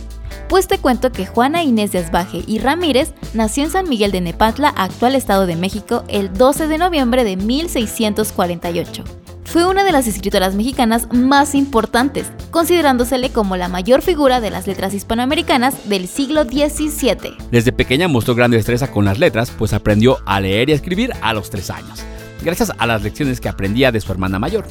Pues 0.50 0.66
te 0.66 0.78
cuento 0.78 1.12
que 1.12 1.26
Juana 1.26 1.62
Inés 1.62 1.92
de 1.92 2.00
Asbaje 2.00 2.42
y 2.44 2.58
Ramírez 2.58 3.14
nació 3.34 3.62
en 3.62 3.70
San 3.70 3.88
Miguel 3.88 4.10
de 4.10 4.20
Nepantla, 4.20 4.70
actual 4.70 5.14
Estado 5.14 5.46
de 5.46 5.54
México, 5.54 6.02
el 6.08 6.32
12 6.32 6.66
de 6.66 6.76
noviembre 6.76 7.22
de 7.22 7.36
1648. 7.36 9.04
Fue 9.44 9.64
una 9.64 9.84
de 9.84 9.92
las 9.92 10.08
escritoras 10.08 10.56
mexicanas 10.56 11.06
más 11.12 11.54
importantes, 11.54 12.32
considerándosele 12.50 13.30
como 13.30 13.56
la 13.56 13.68
mayor 13.68 14.02
figura 14.02 14.40
de 14.40 14.50
las 14.50 14.66
letras 14.66 14.92
hispanoamericanas 14.92 15.88
del 15.88 16.08
siglo 16.08 16.42
XVII. 16.42 17.36
Desde 17.52 17.70
pequeña 17.70 18.08
mostró 18.08 18.34
gran 18.34 18.50
destreza 18.50 18.90
con 18.90 19.04
las 19.04 19.20
letras, 19.20 19.52
pues 19.56 19.72
aprendió 19.72 20.18
a 20.26 20.40
leer 20.40 20.68
y 20.68 20.72
a 20.72 20.74
escribir 20.74 21.12
a 21.22 21.32
los 21.32 21.48
tres 21.50 21.70
años, 21.70 22.02
gracias 22.42 22.72
a 22.76 22.86
las 22.88 23.04
lecciones 23.04 23.40
que 23.40 23.48
aprendía 23.48 23.92
de 23.92 24.00
su 24.00 24.10
hermana 24.10 24.40
mayor. 24.40 24.66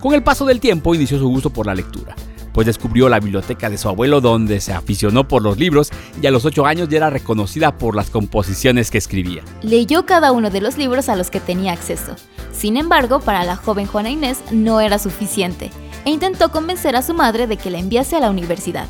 Con 0.00 0.14
el 0.14 0.22
paso 0.22 0.46
del 0.46 0.58
tiempo 0.58 0.94
inició 0.94 1.18
su 1.18 1.28
gusto 1.28 1.50
por 1.50 1.66
la 1.66 1.74
lectura 1.74 2.16
pues 2.58 2.66
descubrió 2.66 3.08
la 3.08 3.20
biblioteca 3.20 3.70
de 3.70 3.78
su 3.78 3.88
abuelo 3.88 4.20
donde 4.20 4.60
se 4.60 4.72
aficionó 4.72 5.28
por 5.28 5.44
los 5.44 5.58
libros 5.58 5.92
y 6.20 6.26
a 6.26 6.32
los 6.32 6.44
8 6.44 6.66
años 6.66 6.88
ya 6.88 6.96
era 6.96 7.08
reconocida 7.08 7.78
por 7.78 7.94
las 7.94 8.10
composiciones 8.10 8.90
que 8.90 8.98
escribía. 8.98 9.44
Leyó 9.62 10.06
cada 10.06 10.32
uno 10.32 10.50
de 10.50 10.60
los 10.60 10.76
libros 10.76 11.08
a 11.08 11.14
los 11.14 11.30
que 11.30 11.38
tenía 11.38 11.72
acceso. 11.72 12.16
Sin 12.50 12.76
embargo, 12.76 13.20
para 13.20 13.44
la 13.44 13.54
joven 13.54 13.86
Juana 13.86 14.10
Inés 14.10 14.40
no 14.50 14.80
era 14.80 14.98
suficiente 14.98 15.70
e 16.04 16.10
intentó 16.10 16.50
convencer 16.50 16.96
a 16.96 17.02
su 17.02 17.14
madre 17.14 17.46
de 17.46 17.58
que 17.58 17.70
la 17.70 17.78
enviase 17.78 18.16
a 18.16 18.20
la 18.20 18.30
universidad. 18.30 18.88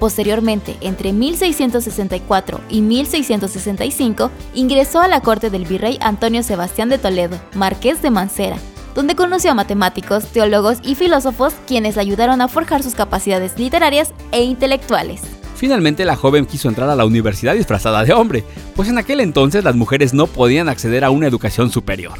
Posteriormente, 0.00 0.76
entre 0.80 1.12
1664 1.12 2.62
y 2.68 2.82
1665, 2.82 4.32
ingresó 4.54 5.00
a 5.00 5.06
la 5.06 5.20
corte 5.20 5.50
del 5.50 5.66
virrey 5.66 5.98
Antonio 6.00 6.42
Sebastián 6.42 6.88
de 6.88 6.98
Toledo, 6.98 7.40
marqués 7.54 8.02
de 8.02 8.10
Mancera, 8.10 8.56
donde 8.94 9.14
conoció 9.14 9.50
a 9.50 9.54
matemáticos, 9.54 10.26
teólogos 10.26 10.78
y 10.82 10.94
filósofos 10.94 11.54
quienes 11.66 11.98
ayudaron 11.98 12.40
a 12.40 12.48
forjar 12.48 12.82
sus 12.82 12.94
capacidades 12.94 13.58
literarias 13.58 14.12
e 14.32 14.42
intelectuales. 14.42 15.22
Finalmente 15.56 16.04
la 16.04 16.16
joven 16.16 16.46
quiso 16.46 16.68
entrar 16.68 16.90
a 16.90 16.96
la 16.96 17.06
universidad 17.06 17.54
disfrazada 17.54 18.04
de 18.04 18.12
hombre, 18.12 18.44
pues 18.74 18.88
en 18.88 18.98
aquel 18.98 19.20
entonces 19.20 19.64
las 19.64 19.76
mujeres 19.76 20.12
no 20.12 20.26
podían 20.26 20.68
acceder 20.68 21.04
a 21.04 21.10
una 21.10 21.26
educación 21.26 21.70
superior. 21.70 22.18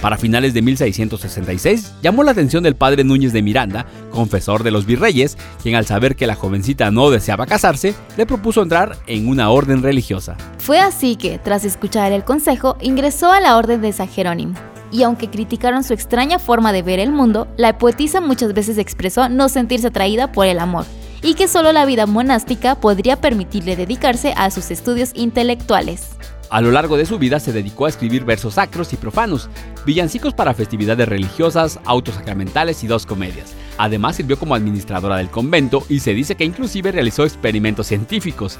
Para 0.00 0.16
finales 0.16 0.54
de 0.54 0.62
1666 0.62 1.94
llamó 2.02 2.22
la 2.22 2.30
atención 2.30 2.62
del 2.62 2.76
padre 2.76 3.02
Núñez 3.02 3.32
de 3.32 3.42
Miranda, 3.42 3.84
confesor 4.10 4.62
de 4.62 4.70
los 4.70 4.86
virreyes, 4.86 5.36
quien 5.60 5.74
al 5.74 5.86
saber 5.86 6.14
que 6.14 6.28
la 6.28 6.36
jovencita 6.36 6.90
no 6.92 7.10
deseaba 7.10 7.46
casarse, 7.46 7.94
le 8.16 8.24
propuso 8.24 8.62
entrar 8.62 8.96
en 9.08 9.28
una 9.28 9.50
orden 9.50 9.82
religiosa. 9.82 10.36
Fue 10.58 10.78
así 10.78 11.16
que, 11.16 11.38
tras 11.38 11.64
escuchar 11.64 12.12
el 12.12 12.24
consejo, 12.24 12.76
ingresó 12.80 13.32
a 13.32 13.40
la 13.40 13.56
orden 13.56 13.80
de 13.80 13.92
San 13.92 14.08
Jerónimo, 14.08 14.54
y 14.90 15.02
aunque 15.02 15.30
criticaron 15.30 15.84
su 15.84 15.92
extraña 15.94 16.38
forma 16.38 16.72
de 16.72 16.82
ver 16.82 16.98
el 16.98 17.12
mundo, 17.12 17.48
la 17.56 17.78
poetisa 17.78 18.20
muchas 18.20 18.54
veces 18.54 18.78
expresó 18.78 19.28
no 19.28 19.48
sentirse 19.48 19.88
atraída 19.88 20.32
por 20.32 20.46
el 20.46 20.58
amor 20.58 20.86
y 21.22 21.34
que 21.34 21.48
solo 21.48 21.72
la 21.72 21.84
vida 21.84 22.06
monástica 22.06 22.76
podría 22.76 23.20
permitirle 23.20 23.76
dedicarse 23.76 24.34
a 24.36 24.50
sus 24.50 24.70
estudios 24.70 25.10
intelectuales. 25.14 26.10
A 26.50 26.62
lo 26.62 26.70
largo 26.70 26.96
de 26.96 27.04
su 27.04 27.18
vida 27.18 27.40
se 27.40 27.52
dedicó 27.52 27.84
a 27.84 27.90
escribir 27.90 28.24
versos 28.24 28.54
sacros 28.54 28.92
y 28.94 28.96
profanos, 28.96 29.50
villancicos 29.84 30.32
para 30.32 30.54
festividades 30.54 31.06
religiosas, 31.06 31.78
autos 31.84 32.14
sacramentales 32.14 32.82
y 32.82 32.86
dos 32.86 33.04
comedias. 33.04 33.52
Además 33.76 34.16
sirvió 34.16 34.38
como 34.38 34.54
administradora 34.54 35.18
del 35.18 35.28
convento 35.28 35.84
y 35.90 36.00
se 36.00 36.14
dice 36.14 36.36
que 36.36 36.44
inclusive 36.44 36.90
realizó 36.90 37.24
experimentos 37.24 37.86
científicos. 37.86 38.58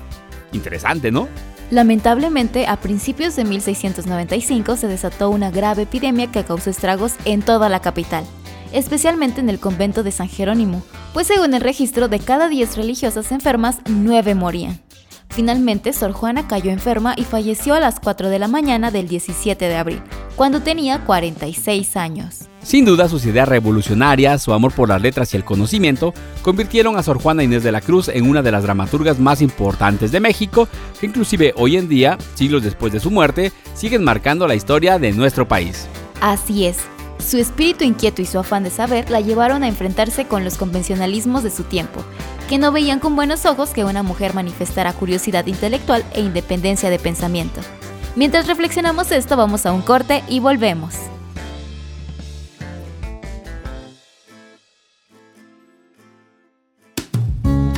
Interesante, 0.53 1.11
¿no? 1.11 1.29
Lamentablemente, 1.71 2.67
a 2.67 2.77
principios 2.77 3.37
de 3.37 3.45
1695 3.45 4.77
se 4.77 4.89
desató 4.89 5.29
una 5.29 5.51
grave 5.51 5.83
epidemia 5.83 6.31
que 6.31 6.45
causó 6.45 6.71
estragos 6.71 7.15
en 7.27 7.43
toda 7.43 7.69
la 7.69 7.81
capital, 7.81 8.25
especialmente 8.73 9.41
en 9.41 9.51
el 9.51 9.61
convento 9.61 10.03
de 10.03 10.13
San 10.13 10.29
Jerónimo, 10.29 10.83
pues 11.13 11.27
según 11.27 11.53
el 11.53 11.61
registro 11.61 12.09
de 12.09 12.21
cada 12.21 12.49
10 12.49 12.77
religiosas 12.77 13.33
enfermas, 13.33 13.81
9 13.87 14.35
morían. 14.35 14.81
Finalmente, 15.31 15.93
Sor 15.93 16.13
Juana 16.13 16.49
cayó 16.49 16.71
enferma 16.71 17.15
y 17.17 17.25
falleció 17.25 17.75
a 17.75 17.81
las 17.81 18.01
4 18.01 18.29
de 18.29 18.39
la 18.39 18.49
mañana 18.49 18.91
del 18.91 19.09
17 19.09 19.69
de 19.69 19.77
abril, 19.77 20.03
cuando 20.37 20.61
tenía 20.61 21.05
46 21.05 21.97
años. 21.97 22.49
Sin 22.63 22.85
duda, 22.85 23.09
sus 23.09 23.25
ideas 23.25 23.49
revolucionarias, 23.49 24.43
su 24.43 24.53
amor 24.53 24.73
por 24.73 24.89
las 24.89 25.01
letras 25.01 25.33
y 25.33 25.37
el 25.37 25.45
conocimiento 25.45 26.13
convirtieron 26.43 26.97
a 26.97 27.03
Sor 27.03 27.21
Juana 27.21 27.45
Inés 27.45 27.63
de 27.63 27.73
la 27.73 27.81
Cruz 27.81 28.09
en 28.09 28.29
una 28.29 28.43
de 28.43 28.51
las 28.51 28.65
dramaturgas 28.65 29.19
más 29.19 29.41
importantes 29.41 30.13
de 30.13 30.21
México, 30.21 30.69
que 31.01 31.07
inclusive 31.07 31.55
hoy 31.57 31.77
en 31.77 31.89
día, 31.89 32.19
siglos 32.35 32.65
después 32.65 32.93
de 32.93 33.01
su 33.01 33.11
muerte, 33.11 33.53
siguen 33.75 34.05
marcando 34.05 34.47
la 34.47 34.55
historia 34.55 34.99
de 34.99 35.13
nuestro 35.13 35.47
país. 35.47 35.87
Así 36.21 36.67
es. 36.67 36.79
Su 37.25 37.39
espíritu 37.39 37.85
inquieto 37.85 38.23
y 38.23 38.27
su 38.27 38.39
afán 38.39 38.65
de 38.65 38.71
saber 38.71 39.11
la 39.11 39.21
llevaron 39.21 39.63
a 39.63 39.69
enfrentarse 39.69 40.27
con 40.27 40.45
los 40.45 40.57
convencionalismos 40.57 41.43
de 41.43 41.51
su 41.51 41.65
tiempo, 41.65 42.05
que 42.49 42.59
no 42.59 42.73
veían 42.73 42.99
con 42.99 43.15
buenos 43.15 43.45
ojos 43.45 43.71
que 43.71 43.85
una 43.85 44.03
mujer 44.03 44.35
manifestara 44.35 44.93
curiosidad 44.95 45.47
intelectual 45.47 46.03
e 46.15 46.21
independencia 46.21 46.91
de 46.91 46.99
pensamiento. 46.99 47.61
Mientras 48.17 48.47
reflexionamos 48.47 49.13
esto, 49.13 49.37
vamos 49.37 49.67
a 49.67 49.73
un 49.73 49.83
corte 49.83 50.25
y 50.29 50.41
volvemos. 50.41 50.95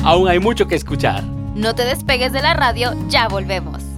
Aún 0.03 0.27
hay 0.27 0.39
mucho 0.39 0.67
que 0.67 0.75
escuchar. 0.75 1.23
No 1.53 1.75
te 1.75 1.85
despegues 1.85 2.31
de 2.31 2.41
la 2.41 2.55
radio, 2.55 2.95
ya 3.07 3.27
volvemos. 3.27 3.90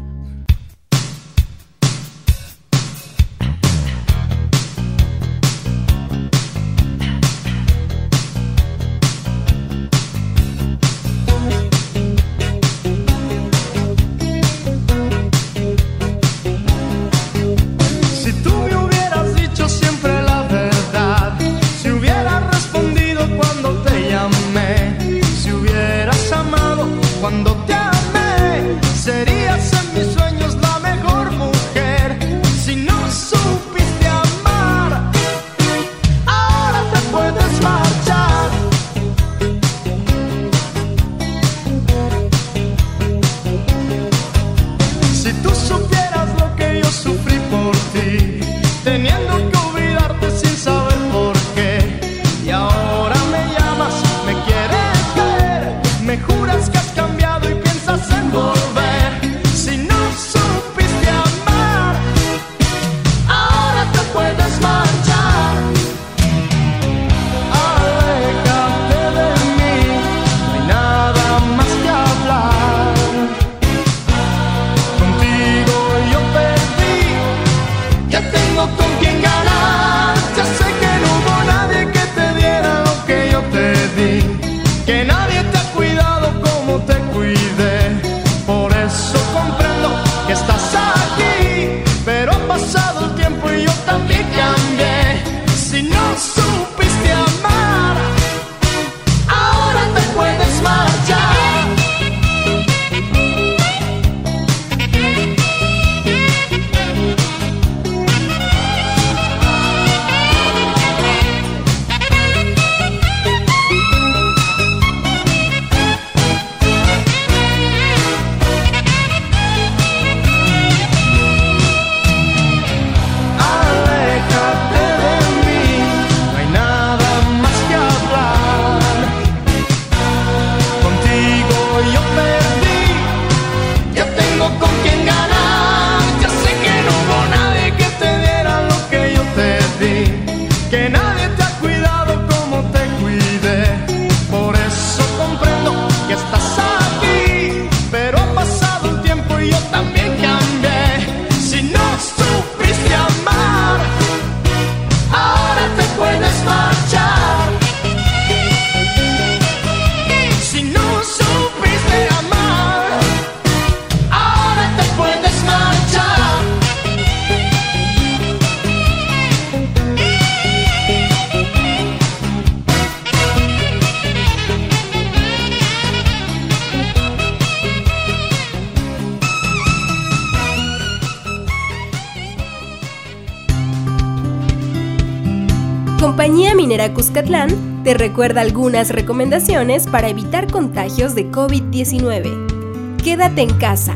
Te 187.13 187.93
recuerda 187.93 188.41
algunas 188.41 188.89
recomendaciones 188.89 189.86
para 189.86 190.10
evitar 190.10 190.52
contagios 190.52 191.13
de 191.13 191.30
COVID-19. 191.30 192.97
Quédate 193.04 193.43
en 193.43 193.54
casa. 193.60 193.93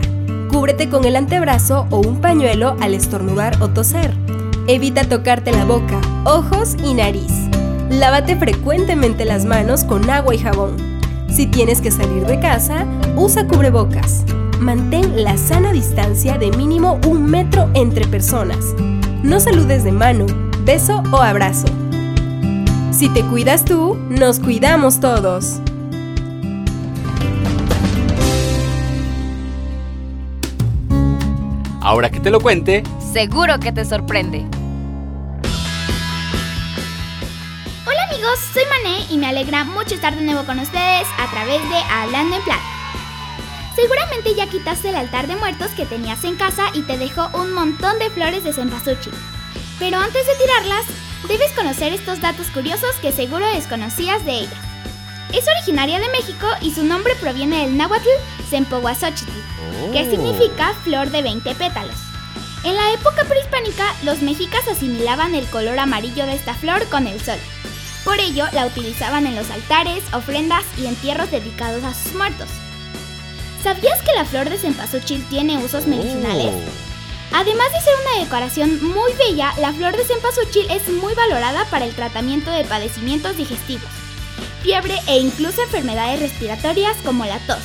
Cúbrete 0.52 0.88
con 0.88 1.04
el 1.04 1.16
antebrazo 1.16 1.88
o 1.90 1.98
un 1.98 2.22
pañuelo 2.22 2.78
al 2.80 2.94
estornudar 2.94 3.60
o 3.60 3.70
toser. 3.70 4.14
Evita 4.68 5.04
tocarte 5.04 5.52
la 5.52 5.66
boca, 5.66 6.00
ojos 6.26 6.76
y 6.84 6.94
nariz. 6.94 7.32
Lávate 7.90 8.36
frecuentemente 8.36 9.26
las 9.26 9.46
manos 9.46 9.84
con 9.84 10.08
agua 10.12 10.36
y 10.36 10.38
jabón. 10.38 10.76
Si 11.28 11.48
tienes 11.48 11.82
que 11.82 11.90
salir 11.90 12.24
de 12.28 12.40
casa, 12.40 12.86
usa 13.16 13.48
cubrebocas. 13.48 14.26
Mantén 14.60 15.24
la 15.24 15.38
sana 15.38 15.72
distancia 15.72 16.38
de 16.38 16.52
mínimo 16.52 17.00
un 17.08 17.24
metro 17.26 17.68
entre 17.74 18.06
personas. 18.06 18.76
No 19.24 19.40
saludes 19.40 19.84
de 19.84 19.92
mano, 19.92 20.28
beso 20.64 21.02
o 21.12 21.18
abrazo. 21.18 21.77
Si 22.98 23.10
te 23.10 23.22
cuidas 23.22 23.64
tú, 23.64 23.94
nos 24.10 24.40
cuidamos 24.40 25.00
todos. 25.00 25.60
Ahora 31.80 32.10
que 32.10 32.20
te 32.20 32.32
lo 32.32 32.40
cuente, 32.40 32.82
seguro 33.14 33.60
que 33.60 33.72
te 33.72 33.86
sorprende. 33.86 34.48
Hola 37.86 38.04
amigos, 38.10 38.40
soy 38.52 38.64
Mané 38.66 39.06
y 39.12 39.18
me 39.20 39.28
alegra 39.28 39.64
mucho 39.64 39.94
estar 39.94 40.16
de 40.16 40.24
nuevo 40.24 40.44
con 40.48 40.58
ustedes 40.58 41.08
a 41.20 41.30
través 41.30 41.62
de 41.70 41.78
Hablando 41.92 42.38
en 42.38 42.42
Plata. 42.42 42.64
Seguramente 43.76 44.34
ya 44.34 44.48
quitaste 44.48 44.90
el 44.90 44.96
altar 44.96 45.28
de 45.28 45.36
muertos 45.36 45.70
que 45.78 45.86
tenías 45.86 46.24
en 46.24 46.36
casa 46.36 46.64
y 46.74 46.82
te 46.82 46.98
dejó 46.98 47.30
un 47.40 47.54
montón 47.54 48.00
de 48.00 48.10
flores 48.10 48.44
de 48.44 48.54
cempasúchil. 48.54 49.14
Pero 49.78 50.00
antes 50.00 50.26
de 50.26 50.34
tirarlas, 50.44 51.07
debes 51.28 51.52
conocer 51.52 51.94
estos 51.94 52.22
datos 52.22 52.48
curiosos 52.48 52.96
que 53.02 53.12
seguro 53.12 53.46
desconocías 53.54 54.24
de 54.26 54.40
ella. 54.40 54.58
Es 55.34 55.46
originaria 55.48 56.00
de 56.00 56.10
México 56.10 56.48
y 56.62 56.72
su 56.74 56.84
nombre 56.84 57.13
proviene 57.20 57.66
del 57.66 57.78
náhuatl 57.78 58.08
Sempohuazochitl, 58.50 59.32
que 59.92 60.04
oh. 60.04 60.10
significa 60.10 60.74
flor 60.84 61.12
de 61.12 61.22
20 61.22 61.56
pétalos. 61.56 61.96
En 62.63 62.76
la 62.76 62.94
época 62.94 63.26
prehispánica, 63.26 63.94
los 64.04 64.22
mexicas 64.22 64.68
asimilaban 64.68 65.36
el 65.36 65.46
color 65.48 65.78
amarillo 65.80 66.26
de 66.26 66.34
esta 66.34 66.54
flor 66.54 66.88
con 66.90 67.08
el 67.08 67.20
sol. 67.22 67.40
Por 68.04 68.20
ello, 68.20 68.46
la 68.54 68.66
utilizaban 68.66 69.28
en 69.28 69.36
los 69.36 69.50
altares, 69.52 70.04
ofrendas 70.13 70.63
y 70.78 70.86
entierros 70.86 71.30
dedicados 71.30 71.84
a 71.84 71.94
sus 71.94 72.13
muertos. 72.13 72.48
¿Sabías 73.63 74.02
que 74.02 74.16
la 74.16 74.24
flor 74.24 74.50
de 74.50 74.58
cempasúchil 74.58 75.26
tiene 75.26 75.58
usos 75.58 75.88
medicinales? 75.88 76.54
Oh. 76.54 76.87
Además 77.34 77.72
de 77.72 77.82
ser 77.82 77.94
una 78.02 78.24
decoración 78.24 78.84
muy 78.84 79.12
bella, 79.13 79.54
la 79.60 79.74
flor 79.74 79.96
de 79.96 80.06
cempasúchil 80.06 80.70
es 80.72 80.88
muy 80.90 81.13
valorada 81.13 81.66
para 81.66 81.86
el 81.86 81.94
tratamiento 81.94 82.52
de 82.52 82.63
padecimientos 82.63 83.38
digestivos, 83.38 83.90
fiebre 84.63 84.98
e 85.08 85.18
incluso 85.18 85.62
enfermedades 85.62 86.20
respiratorias 86.20 86.98
como 87.04 87.26
la 87.26 87.40
tos. 87.40 87.62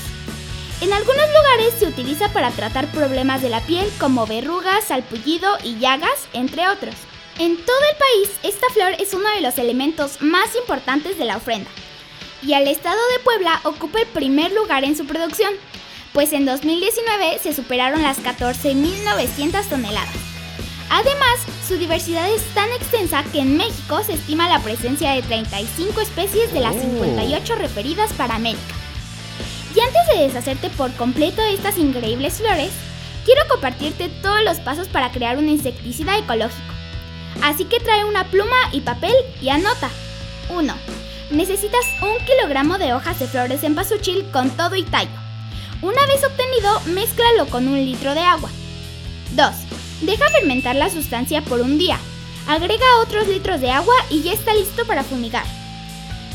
En 0.81 0.93
algunos 0.93 1.27
lugares 1.29 1.75
se 1.79 1.87
utiliza 1.87 2.33
para 2.33 2.51
tratar 2.51 2.89
problemas 2.89 3.41
de 3.41 3.51
la 3.51 3.61
piel 3.61 3.89
como 4.01 4.27
verrugas, 4.27 4.85
salpullido 4.85 5.57
y 5.63 5.79
llagas, 5.79 6.27
entre 6.33 6.69
otros. 6.69 6.97
En 7.39 7.57
todo 7.57 7.81
el 7.91 7.97
país, 7.97 8.31
esta 8.43 8.67
flor 8.75 8.93
es 8.99 9.15
uno 9.15 9.29
de 9.31 9.41
los 9.41 9.59
elementos 9.59 10.21
más 10.21 10.55
importantes 10.57 11.19
de 11.19 11.25
la 11.25 11.37
ofrenda, 11.37 11.71
y 12.43 12.55
al 12.55 12.67
estado 12.67 12.99
de 13.13 13.21
Puebla 13.21 13.61
ocupa 13.63 14.01
el 14.01 14.09
primer 14.09 14.53
lugar 14.53 14.83
en 14.85 14.97
su 14.97 15.07
producción 15.07 15.55
pues 16.13 16.33
en 16.33 16.45
2019 16.45 17.39
se 17.43 17.55
superaron 17.55 18.03
las 18.03 18.23
14.900 18.23 19.67
toneladas. 19.69 20.15
Además, 20.91 21.39
su 21.67 21.79
diversidad 21.79 22.31
es 22.31 22.43
tan 22.55 22.71
extensa 22.73 23.25
que 23.33 23.41
en 23.41 23.57
México 23.57 24.03
se 24.05 24.13
estima 24.13 24.49
la 24.49 24.59
presencia 24.59 25.13
de 25.13 25.23
35 25.23 26.01
especies 26.03 26.53
de 26.53 26.61
las 26.61 26.75
58 26.77 27.55
referidas 27.55 28.13
para 28.13 28.35
América. 28.35 28.75
Y 29.75 29.81
antes 29.81 30.07
de 30.09 30.25
deshacerte 30.25 30.69
por 30.69 30.93
completo 30.93 31.41
de 31.41 31.55
estas 31.55 31.79
increíbles 31.79 32.35
flores, 32.35 32.73
quiero 33.25 33.41
compartirte 33.49 34.11
todos 34.21 34.43
los 34.45 34.61
pasos 34.61 34.89
para 34.89 35.11
crear 35.13 35.39
un 35.39 35.49
insecticida 35.49 36.19
ecológico. 36.19 36.61
Así 37.43 37.65
que 37.65 37.81
trae 37.81 38.05
una 38.05 38.25
pluma 38.25 38.57
y 38.73 38.83
papel 38.83 39.15
y 39.41 39.49
anota. 39.49 39.89
1. 40.51 40.75
Necesitas 41.31 41.87
un 42.03 42.23
kilogramo 42.27 42.77
de 42.77 42.93
hojas 42.93 43.19
de 43.19 43.29
flores 43.29 43.65
en 43.65 43.75
pasuchil 43.75 44.31
con 44.31 44.51
todo 44.51 44.77
y 44.77 44.83
tallo. 44.83 45.22
Una 45.83 46.07
vez 46.07 46.23
obtenido, 46.25 46.81
mézclalo 46.95 47.47
con 47.47 47.67
un 47.67 47.75
litro 47.75 48.15
de 48.15 48.21
agua. 48.21 48.49
2. 49.33 49.51
Deja 50.03 50.31
fermentar 50.31 50.77
la 50.77 50.89
sustancia 50.89 51.43
por 51.43 51.61
un 51.61 51.77
día. 51.77 51.99
Agrega 52.47 52.87
otros 53.03 53.27
litros 53.27 53.61
de 53.61 53.73
agua 53.73 53.95
y 54.09 54.23
ya 54.23 54.33
está 54.33 54.55
listo 54.55 54.87
para 54.87 55.03
fumigar. 55.03 55.45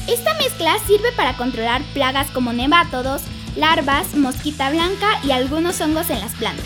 Esta 0.06 0.34
mezcla 0.34 0.78
sirve 0.86 1.14
para 1.14 1.38
controlar 1.38 1.82
plagas 1.94 2.30
como 2.32 2.52
nemátodos, 2.52 3.22
larvas, 3.56 4.16
mosquita 4.16 4.70
blanca 4.70 5.18
y 5.24 5.32
algunos 5.32 5.80
hongos 5.80 6.10
en 6.10 6.20
las 6.20 6.34
plantas. 6.34 6.66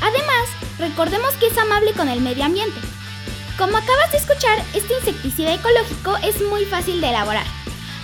Además, 0.00 0.48
recordemos 0.80 1.30
que 1.34 1.46
es 1.46 1.56
amable 1.56 1.92
con 1.92 2.08
el 2.08 2.20
medio 2.20 2.44
ambiente. 2.44 2.80
Como 3.56 3.76
acabas 3.76 4.10
de 4.10 4.18
escuchar, 4.18 4.58
este 4.74 4.94
insecticida 4.94 5.54
ecológico 5.54 6.16
es 6.24 6.40
muy 6.42 6.64
fácil 6.64 7.00
de 7.00 7.10
elaborar. 7.10 7.57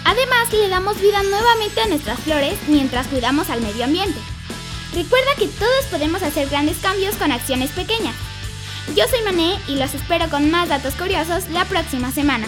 Además, 0.05 0.53
le 0.53 0.69
damos 0.69 1.01
vida 1.01 1.23
nuevamente 1.23 1.81
a 1.81 1.87
nuestras 1.87 2.21
flores 2.21 2.59
mientras 2.69 3.07
cuidamos 3.09 3.51
al 3.51 3.61
medio 3.61 3.85
ambiente. 3.85 4.19
Recuerda 4.95 5.35
que 5.39 5.49
todos 5.49 5.87
podemos 5.91 6.23
hacer 6.23 6.49
grandes 6.49 6.79
cambios 6.79 7.17
con 7.17 7.33
acciones 7.33 7.71
pequeñas. 7.71 8.15
Yo 8.95 9.05
soy 9.09 9.23
Mané 9.25 9.59
y 9.67 9.77
los 9.77 9.95
espero 9.95 10.29
con 10.29 10.51
más 10.51 10.69
datos 10.69 10.95
curiosos 10.95 11.49
la 11.51 11.65
próxima 11.65 12.11
semana. 12.13 12.47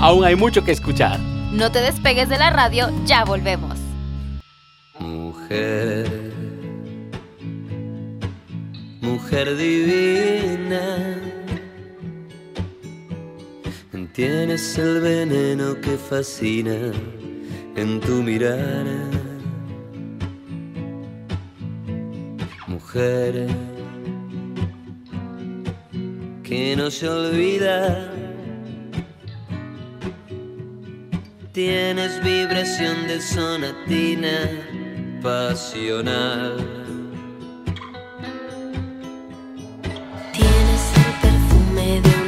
Aún 0.00 0.24
hay 0.24 0.36
mucho 0.36 0.62
que 0.62 0.70
escuchar. 0.70 1.18
No 1.50 1.72
te 1.72 1.80
despegues 1.80 2.28
de 2.28 2.38
la 2.38 2.50
radio, 2.50 2.88
ya 3.04 3.24
volvemos. 3.24 3.78
Mujer 5.00 6.37
mujer 9.00 9.56
divina. 9.56 11.18
Tienes 14.18 14.76
el 14.76 15.00
veneno 15.00 15.80
que 15.80 15.96
fascina 15.96 16.74
en 17.76 18.00
tu 18.00 18.20
mirada. 18.20 18.98
Mujer 22.66 23.46
que 26.42 26.74
no 26.76 26.90
se 26.90 27.08
olvida. 27.08 28.10
Tienes 31.52 32.20
vibración 32.24 33.06
de 33.06 33.20
sonatina 33.20 34.50
pasional. 35.22 36.87
cae 41.88 42.00
de 42.02 42.22
un 42.22 42.27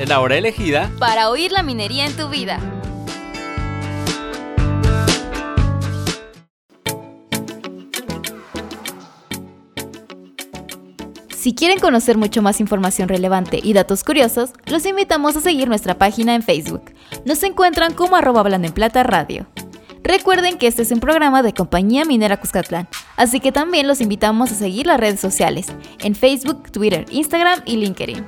Es 0.00 0.08
la 0.08 0.22
hora 0.22 0.38
elegida 0.38 0.90
para 0.98 1.28
oír 1.28 1.52
la 1.52 1.62
minería 1.62 2.06
en 2.06 2.16
tu 2.16 2.30
vida. 2.30 2.58
Si 11.36 11.54
quieren 11.54 11.78
conocer 11.80 12.16
mucho 12.16 12.40
más 12.40 12.60
información 12.60 13.10
relevante 13.10 13.60
y 13.62 13.74
datos 13.74 14.02
curiosos, 14.02 14.52
los 14.64 14.86
invitamos 14.86 15.36
a 15.36 15.42
seguir 15.42 15.68
nuestra 15.68 15.98
página 15.98 16.34
en 16.34 16.42
Facebook. 16.42 16.94
Nos 17.26 17.42
encuentran 17.42 17.92
como 17.92 18.16
arroba 18.16 18.40
hablando 18.40 18.68
en 18.68 18.72
plata 18.72 19.02
radio. 19.02 19.44
Recuerden 20.02 20.56
que 20.56 20.66
este 20.66 20.80
es 20.80 20.92
un 20.92 21.00
programa 21.00 21.42
de 21.42 21.52
Compañía 21.52 22.06
Minera 22.06 22.40
Cuscatlán, 22.40 22.88
así 23.18 23.38
que 23.38 23.52
también 23.52 23.86
los 23.86 24.00
invitamos 24.00 24.50
a 24.50 24.54
seguir 24.54 24.86
las 24.86 24.98
redes 24.98 25.20
sociales, 25.20 25.66
en 25.98 26.14
Facebook, 26.14 26.72
Twitter, 26.72 27.04
Instagram 27.10 27.60
y 27.66 27.76
LinkedIn. 27.76 28.24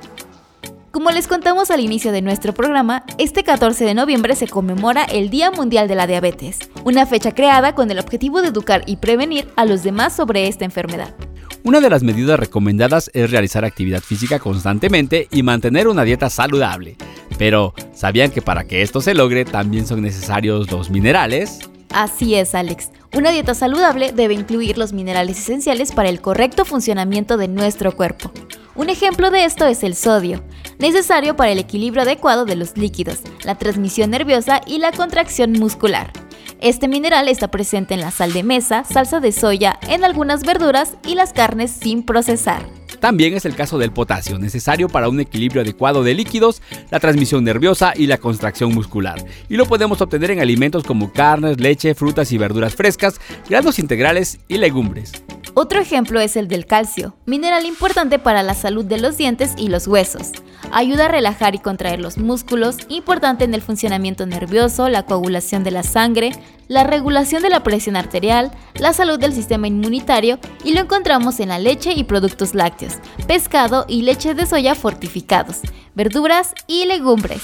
Como 0.93 1.09
les 1.09 1.27
contamos 1.27 1.71
al 1.71 1.79
inicio 1.79 2.11
de 2.11 2.21
nuestro 2.21 2.53
programa, 2.53 3.03
este 3.17 3.43
14 3.43 3.83
de 3.83 3.95
noviembre 3.95 4.35
se 4.35 4.47
conmemora 4.47 5.03
el 5.05 5.31
Día 5.31 5.49
Mundial 5.49 5.87
de 5.87 5.95
la 5.95 6.05
Diabetes, 6.05 6.59
una 6.83 7.07
fecha 7.07 7.31
creada 7.31 7.73
con 7.73 7.89
el 7.89 7.97
objetivo 7.97 8.43
de 8.43 8.49
educar 8.49 8.83
y 8.85 8.97
prevenir 8.97 9.47
a 9.55 9.65
los 9.65 9.81
demás 9.81 10.15
sobre 10.15 10.47
esta 10.47 10.65
enfermedad. 10.65 11.15
Una 11.63 11.81
de 11.81 11.89
las 11.89 12.03
medidas 12.03 12.39
recomendadas 12.39 13.09
es 13.15 13.31
realizar 13.31 13.65
actividad 13.65 14.01
física 14.01 14.37
constantemente 14.37 15.27
y 15.31 15.41
mantener 15.41 15.87
una 15.87 16.03
dieta 16.03 16.29
saludable. 16.29 16.95
Pero, 17.39 17.73
¿sabían 17.95 18.29
que 18.29 18.43
para 18.43 18.65
que 18.65 18.83
esto 18.83 19.01
se 19.01 19.15
logre 19.15 19.45
también 19.45 19.87
son 19.87 20.03
necesarios 20.03 20.69
los 20.69 20.91
minerales? 20.91 21.57
Así 21.89 22.35
es, 22.35 22.53
Alex. 22.53 22.91
Una 23.15 23.31
dieta 23.31 23.55
saludable 23.55 24.11
debe 24.11 24.35
incluir 24.35 24.77
los 24.77 24.93
minerales 24.93 25.39
esenciales 25.39 25.91
para 25.91 26.09
el 26.09 26.21
correcto 26.21 26.65
funcionamiento 26.65 27.37
de 27.37 27.47
nuestro 27.47 27.95
cuerpo. 27.95 28.31
Un 28.75 28.89
ejemplo 28.89 29.29
de 29.29 29.45
esto 29.45 29.67
es 29.67 29.83
el 29.83 29.95
sodio, 29.95 30.43
necesario 30.83 31.37
para 31.37 31.49
el 31.49 31.59
equilibrio 31.59 32.01
adecuado 32.01 32.43
de 32.43 32.57
los 32.57 32.77
líquidos, 32.77 33.21
la 33.45 33.55
transmisión 33.55 34.09
nerviosa 34.09 34.59
y 34.67 34.79
la 34.79 34.91
contracción 34.91 35.53
muscular. 35.53 36.11
Este 36.59 36.89
mineral 36.89 37.29
está 37.29 37.47
presente 37.47 37.93
en 37.93 38.01
la 38.01 38.11
sal 38.11 38.33
de 38.33 38.43
mesa, 38.43 38.83
salsa 38.83 39.21
de 39.21 39.31
soya, 39.31 39.79
en 39.87 40.03
algunas 40.03 40.43
verduras 40.43 40.97
y 41.07 41.15
las 41.15 41.31
carnes 41.31 41.71
sin 41.71 42.03
procesar. 42.03 42.67
También 42.99 43.33
es 43.33 43.45
el 43.45 43.55
caso 43.55 43.77
del 43.77 43.93
potasio, 43.93 44.39
necesario 44.39 44.89
para 44.89 45.07
un 45.07 45.21
equilibrio 45.21 45.61
adecuado 45.61 46.03
de 46.03 46.15
líquidos, 46.15 46.61
la 46.91 46.99
transmisión 46.99 47.45
nerviosa 47.45 47.93
y 47.95 48.07
la 48.07 48.17
contracción 48.17 48.73
muscular. 48.73 49.23
Y 49.47 49.55
lo 49.55 49.65
podemos 49.65 50.01
obtener 50.01 50.31
en 50.31 50.41
alimentos 50.41 50.83
como 50.83 51.13
carnes, 51.13 51.61
leche, 51.61 51.95
frutas 51.95 52.29
y 52.33 52.37
verduras 52.37 52.75
frescas, 52.75 53.21
granos 53.49 53.79
integrales 53.79 54.39
y 54.49 54.57
legumbres. 54.57 55.13
Otro 55.55 55.79
ejemplo 55.79 56.19
es 56.19 56.35
el 56.35 56.47
del 56.47 56.65
calcio, 56.65 57.15
mineral 57.27 57.67
importante 57.67 58.17
para 58.17 58.41
la 58.41 58.55
salud 58.55 58.83
de 58.83 58.97
los 58.97 59.17
dientes 59.17 59.53
y 59.55 59.67
los 59.67 59.87
huesos. 59.87 60.31
Ayuda 60.71 61.05
a 61.05 61.09
relajar 61.09 61.53
y 61.53 61.59
contraer 61.59 61.99
los 61.99 62.17
músculos, 62.17 62.77
importante 62.89 63.43
en 63.43 63.53
el 63.53 63.61
funcionamiento 63.61 64.25
nervioso, 64.25 64.89
la 64.89 65.05
coagulación 65.05 65.63
de 65.63 65.69
la 65.69 65.83
sangre, 65.83 66.31
la 66.67 66.83
regulación 66.83 67.43
de 67.43 67.51
la 67.51 67.61
presión 67.61 67.95
arterial, 67.95 68.51
la 68.73 68.93
salud 68.93 69.19
del 69.19 69.33
sistema 69.33 69.67
inmunitario 69.67 70.39
y 70.63 70.73
lo 70.73 70.81
encontramos 70.81 71.39
en 71.39 71.49
la 71.49 71.59
leche 71.59 71.93
y 71.93 72.03
productos 72.03 72.55
lácteos, 72.55 72.93
pescado 73.27 73.85
y 73.87 74.01
leche 74.01 74.33
de 74.33 74.47
soya 74.47 74.73
fortificados, 74.73 75.59
verduras 75.93 76.55
y 76.65 76.85
legumbres. 76.87 77.43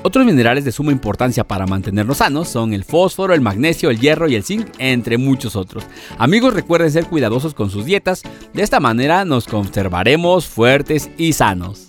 Otros 0.00 0.24
minerales 0.24 0.64
de 0.64 0.72
suma 0.72 0.90
importancia 0.90 1.44
para 1.44 1.66
mantenernos 1.66 2.18
sanos 2.18 2.48
son 2.48 2.72
el 2.72 2.84
fósforo, 2.84 3.34
el 3.34 3.40
magnesio, 3.42 3.90
el 3.90 4.00
hierro 4.00 4.28
y 4.28 4.34
el 4.34 4.42
zinc, 4.42 4.66
entre 4.78 5.18
muchos 5.18 5.54
otros. 5.54 5.84
Amigos, 6.18 6.54
recuerden 6.54 6.90
ser 6.90 7.06
cuidadosos 7.06 7.54
con 7.54 7.70
sus 7.70 7.84
dietas, 7.84 8.22
de 8.52 8.62
esta 8.62 8.80
manera 8.80 9.24
nos 9.24 9.46
conservaremos 9.46 10.46
fuertes 10.46 11.10
y 11.18 11.34
sanos. 11.34 11.88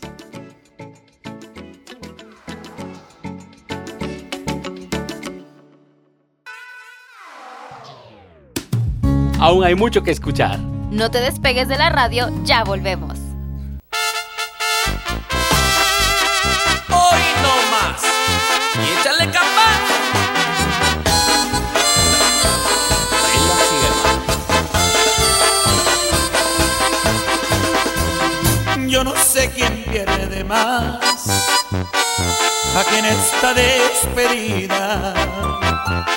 Aún 9.40 9.64
hay 9.64 9.76
mucho 9.76 10.04
que 10.04 10.12
escuchar. 10.12 10.60
No 10.60 11.10
te 11.10 11.20
despegues 11.20 11.68
de 11.68 11.78
la 11.78 11.90
radio, 11.90 12.30
ya 12.46 12.64
volvemos. 12.64 13.23
Échale 19.04 19.30
capa. 19.32 19.68
Yo 28.88 29.04
no 29.04 29.14
sé 29.16 29.50
quién 29.50 29.84
pierde 29.92 30.44
más. 30.46 31.00
A 32.78 32.84
quien 32.90 33.06
está 33.06 33.54
despedida. 33.54 35.14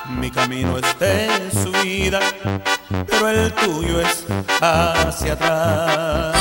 Mi 0.09 0.31
camino 0.31 0.79
es 0.79 0.99
de 0.99 1.51
subida, 1.51 2.21
pero 3.09 3.29
el 3.29 3.53
tuyo 3.55 4.01
es 4.01 4.27
hacia 4.61 5.33
atrás. 5.33 6.37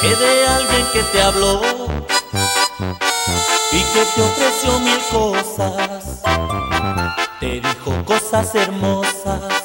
Sé 0.00 0.08
de 0.08 0.48
alguien 0.48 0.86
que 0.92 1.02
te 1.12 1.22
habló 1.22 1.88
y 3.72 3.80
que 3.80 4.04
te 4.14 4.22
ofreció 4.22 4.78
mil 4.80 4.98
cosas. 5.10 6.22
Te 7.40 7.60
dijo 7.60 8.04
cosas 8.04 8.54
hermosas 8.54 9.64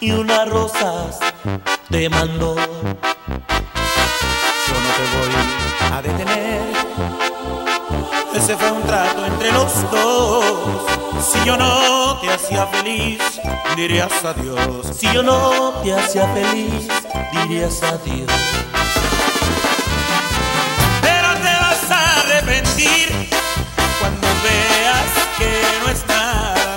y 0.00 0.10
unas 0.10 0.48
rosas 0.48 1.18
te 1.90 2.08
mandó. 2.08 2.54
Yo 2.56 2.62
no 4.80 4.90
te 4.96 5.04
voy 5.16 5.32
a 5.92 6.02
detener. 6.02 6.62
Ese 8.34 8.56
fue 8.56 8.72
un 8.72 8.82
trato 8.82 9.24
entre 9.24 9.52
los 9.52 9.90
dos. 9.90 10.44
Si 11.24 11.42
yo 11.44 11.56
no 11.56 12.18
te 12.20 12.30
hacía 12.30 12.66
feliz, 12.66 13.22
dirías 13.76 14.12
adiós. 14.24 14.86
Si 14.94 15.10
yo 15.12 15.22
no 15.22 15.72
te 15.82 15.94
hacía 15.94 16.26
feliz, 16.34 16.88
dirías 17.32 17.82
adiós. 17.82 18.30
Pero 21.00 21.34
te 21.36 21.54
vas 21.60 21.90
a 21.90 22.20
arrepentir 22.20 23.13
cuando 24.04 24.28
veas 24.42 25.12
que 25.38 25.52
no 25.80 25.88
es 25.88 26.06
nada 26.06 26.76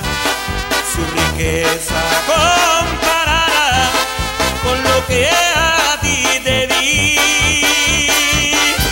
su 0.94 1.02
riqueza 1.20 2.00
comparada 2.26 3.90
con 4.64 4.82
lo 4.82 5.06
que 5.08 5.28
a 5.28 6.00
ti 6.00 6.24
te 6.42 6.68
di. 6.68 7.20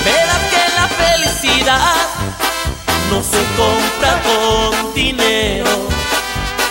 Verás 0.03 0.43
que 0.51 0.63
la 0.79 0.87
felicidad 1.01 1.95
no 3.09 3.23
se 3.23 3.41
compra 3.55 4.21
con 4.27 4.93
dinero, 4.93 5.87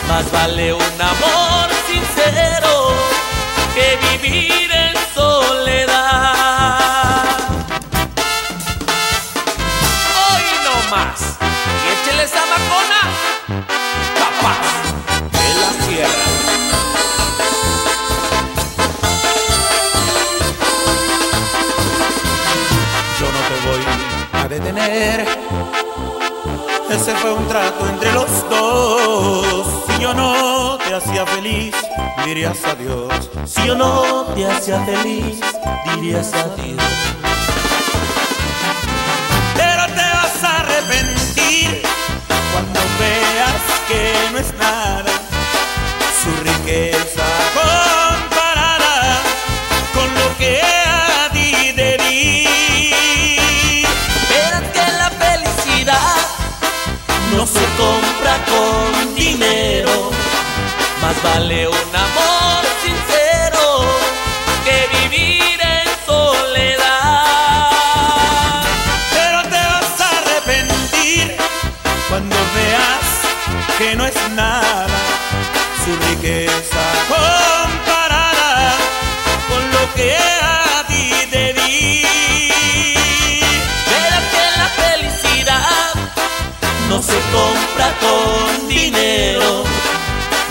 más 0.06 0.30
vale 0.30 0.74
un 0.74 1.00
amor 1.00 1.70
sincero 1.88 2.92
que 3.74 3.86
vivir 4.06 4.63
Ese 26.90 27.12
fue 27.16 27.32
un 27.32 27.48
trato 27.48 27.84
entre 27.88 28.12
los 28.12 28.48
dos. 28.48 29.66
Si 29.88 30.00
yo 30.00 30.14
no 30.14 30.78
te 30.78 30.94
hacía 30.94 31.26
feliz, 31.26 31.74
dirías 32.24 32.58
adiós. 32.64 33.28
Si 33.44 33.66
yo 33.66 33.74
no 33.74 34.26
te 34.36 34.46
hacía 34.46 34.84
feliz, 34.84 35.40
dirías 35.96 36.32
adiós. 36.32 36.82
Pero 39.56 39.86
te 39.86 39.94
vas 39.94 40.44
a 40.44 40.60
arrepentir 40.60 41.82
cuando 42.52 42.80
veas 43.00 43.62
que 43.88 44.32
no 44.32 44.38
es 44.38 44.54
nada 44.54 45.13
con 58.54 59.14
dinero, 59.14 60.10
más 61.00 61.22
vale 61.22 61.68
un 61.68 61.96
amor. 61.96 62.23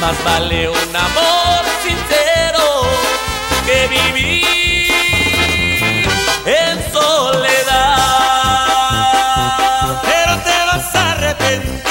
Más 0.04 0.24
vale 0.26 0.68
un 0.68 0.96
amor 0.96 1.64
sincero 1.82 2.84
que 3.66 3.88
vivir 3.88 4.92
en 6.46 6.92
soledad. 6.92 7.96
Pero 10.04 10.34
te 10.44 10.58
vas 10.68 10.94
a 10.94 11.12
arrepentir. 11.14 11.84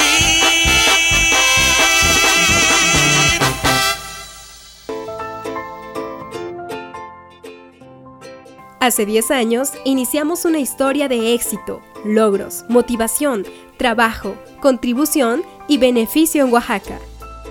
Hace 8.79 9.05
10 9.07 9.31
años 9.31 9.71
iniciamos 9.85 10.45
una 10.45 10.59
historia 10.59 11.07
de 11.07 11.33
éxito, 11.33 11.81
logros, 12.05 12.63
motivación, 12.69 13.43
trabajo, 13.77 14.35
contribución 14.61 15.41
y 15.67 15.79
beneficio 15.79 16.45
en 16.45 16.53
Oaxaca. 16.53 16.99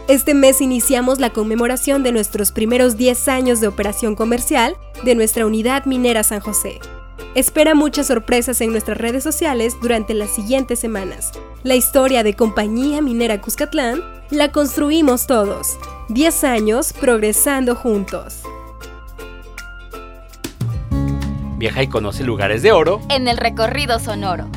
Este 0.08 0.34
mes 0.34 0.60
iniciamos 0.60 1.20
la 1.20 1.30
conmemoración 1.30 2.02
de 2.02 2.10
nuestros 2.10 2.50
primeros 2.50 2.96
10 2.96 3.28
años 3.28 3.60
de 3.60 3.68
operación 3.68 4.16
comercial 4.16 4.76
de 5.04 5.14
nuestra 5.14 5.46
unidad 5.46 5.84
minera 5.84 6.24
San 6.24 6.40
José. 6.40 6.80
Espera 7.36 7.76
muchas 7.76 8.08
sorpresas 8.08 8.60
en 8.60 8.72
nuestras 8.72 8.98
redes 8.98 9.22
sociales 9.22 9.76
durante 9.80 10.12
las 10.14 10.30
siguientes 10.30 10.80
semanas. 10.80 11.30
La 11.62 11.76
historia 11.76 12.24
de 12.24 12.34
Compañía 12.34 13.00
Minera 13.00 13.40
Cuscatlán 13.40 14.02
la 14.30 14.50
construimos 14.50 15.28
todos. 15.28 15.78
10 16.08 16.44
años 16.44 16.92
progresando 16.92 17.76
juntos. 17.76 18.42
Viaja 21.58 21.84
y 21.84 21.86
conoce 21.86 22.24
lugares 22.24 22.62
de 22.62 22.72
oro. 22.72 23.00
En 23.08 23.28
el 23.28 23.36
recorrido 23.36 24.00
sonoro. 24.00 24.50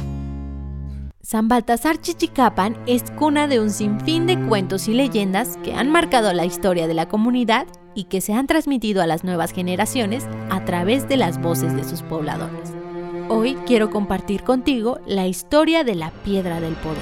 San 1.25 1.47
Baltasar 1.47 1.99
Chichicapan 1.99 2.77
es 2.85 3.09
cuna 3.17 3.47
de 3.47 3.59
un 3.59 3.71
sinfín 3.71 4.27
de 4.27 4.39
cuentos 4.39 4.87
y 4.87 4.93
leyendas 4.93 5.57
que 5.63 5.73
han 5.73 5.89
marcado 5.89 6.31
la 6.33 6.45
historia 6.45 6.85
de 6.85 6.93
la 6.93 7.07
comunidad 7.07 7.65
y 7.95 8.03
que 8.03 8.21
se 8.21 8.33
han 8.33 8.45
transmitido 8.45 9.01
a 9.01 9.07
las 9.07 9.23
nuevas 9.23 9.51
generaciones 9.51 10.27
a 10.51 10.63
través 10.65 11.09
de 11.09 11.17
las 11.17 11.41
voces 11.41 11.75
de 11.75 11.83
sus 11.83 12.03
pobladores. 12.03 12.69
Hoy 13.27 13.57
quiero 13.65 13.89
compartir 13.89 14.43
contigo 14.43 14.99
la 15.07 15.25
historia 15.25 15.83
de 15.83 15.95
la 15.95 16.11
Piedra 16.11 16.61
del 16.61 16.75
Poder. 16.75 17.01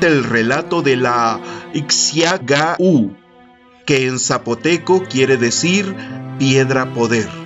El 0.00 0.24
relato 0.24 0.82
de 0.82 0.96
la 0.96 1.38
Ixiagaú, 1.72 3.14
que 3.86 4.08
en 4.08 4.18
zapoteco 4.18 5.04
quiere 5.04 5.36
decir 5.36 5.94
piedra 6.36 6.92
poder. 6.92 7.43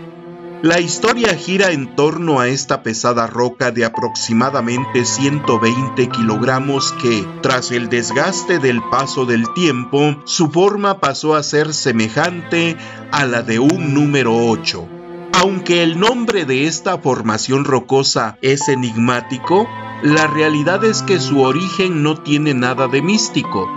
La 0.63 0.81
historia 0.81 1.37
gira 1.37 1.71
en 1.71 1.95
torno 1.95 2.41
a 2.41 2.49
esta 2.49 2.83
pesada 2.83 3.29
roca 3.29 3.71
de 3.71 3.85
aproximadamente 3.85 5.05
120 5.05 6.09
kilogramos 6.09 6.93
que, 7.01 7.25
tras 7.43 7.71
el 7.71 7.89
desgaste 7.89 8.59
del 8.59 8.83
paso 8.91 9.25
del 9.25 9.45
tiempo, 9.55 10.17
su 10.25 10.51
forma 10.51 10.99
pasó 10.99 11.37
a 11.37 11.45
ser 11.45 11.73
semejante 11.73 12.77
a 13.13 13.25
la 13.25 13.43
de 13.43 13.61
un 13.61 13.95
número 13.95 14.35
8. 14.35 14.89
Aunque 15.35 15.85
el 15.85 16.01
nombre 16.01 16.45
de 16.45 16.67
esta 16.67 16.99
formación 16.99 17.65
rocosa 17.65 18.37
es 18.43 18.69
enigmático, 18.69 19.69
la 20.03 20.27
realidad 20.27 20.83
es 20.83 21.05
que 21.05 21.21
su 21.21 21.41
origen 21.41 22.03
no 22.03 22.21
tiene 22.21 22.55
nada 22.55 22.89
de 22.89 23.01
místico. 23.01 23.71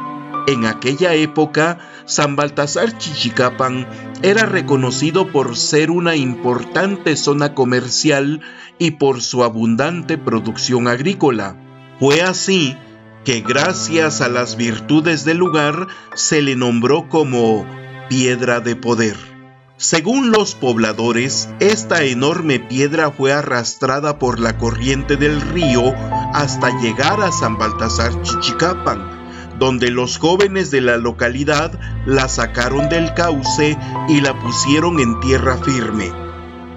En 0.48 0.66
aquella 0.66 1.14
época, 1.14 1.78
San 2.06 2.36
Baltasar 2.36 2.98
Chichicapan 2.98 3.88
era 4.22 4.46
reconocido 4.46 5.32
por 5.32 5.58
ser 5.58 5.92
una 5.92 6.16
importante 6.16 7.16
zona 7.16 7.54
comercial 7.54 8.42
y 8.80 8.92
por 8.92 9.22
su 9.22 9.44
abundante 9.44 10.18
producción 10.18 10.88
agrícola. 10.88 11.56
Fue 12.00 12.22
así 12.22 12.78
que 13.24 13.42
gracias 13.42 14.22
a 14.22 14.30
las 14.30 14.56
virtudes 14.58 15.26
del 15.26 15.38
lugar 15.38 15.88
se 16.16 16.42
le 16.42 16.56
nombró 16.56 17.08
como 17.10 17.66
Piedra 18.10 18.60
de 18.60 18.76
Poder. 18.76 19.16
Según 19.78 20.32
los 20.32 20.54
pobladores, 20.54 21.50
esta 21.60 22.04
enorme 22.04 22.60
piedra 22.60 23.10
fue 23.10 23.34
arrastrada 23.34 24.20
por 24.20 24.40
la 24.40 24.58
corriente 24.58 25.18
del 25.18 25.42
río 25.42 25.96
hasta 26.34 26.80
llegar 26.80 27.20
a 27.22 27.32
San 27.32 27.58
Baltasar 27.58 28.22
Chichicapan, 28.22 29.21
donde 29.62 29.92
los 29.92 30.18
jóvenes 30.18 30.72
de 30.72 30.82
la 30.82 30.98
localidad 30.98 31.80
la 32.08 32.28
sacaron 32.28 32.90
del 32.90 33.14
cauce 33.14 33.78
y 34.10 34.20
la 34.20 34.34
pusieron 34.40 35.00
en 35.00 35.20
tierra 35.20 35.56
firme. 35.58 36.12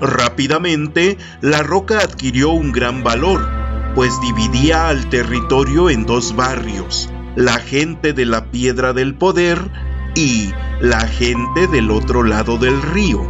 Rápidamente, 0.03 1.17
la 1.41 1.63
roca 1.63 2.01
adquirió 2.01 2.51
un 2.51 2.73
gran 2.73 3.03
valor, 3.03 3.41
pues 3.95 4.21
dividía 4.21 4.89
al 4.91 5.09
territorio 5.09 5.89
en 5.89 6.05
dos 6.05 6.37
barrios, 6.37 7.09
la 7.37 7.55
gente 7.55 8.13
de 8.13 8.27
la 8.27 8.51
Piedra 8.51 8.93
del 8.93 9.15
Poder 9.15 9.59
y 10.15 10.53
la 10.83 11.09
gente 11.09 11.67
del 11.67 11.91
otro 11.91 12.23
lado 12.23 12.59
del 12.59 12.83
río. 12.83 13.23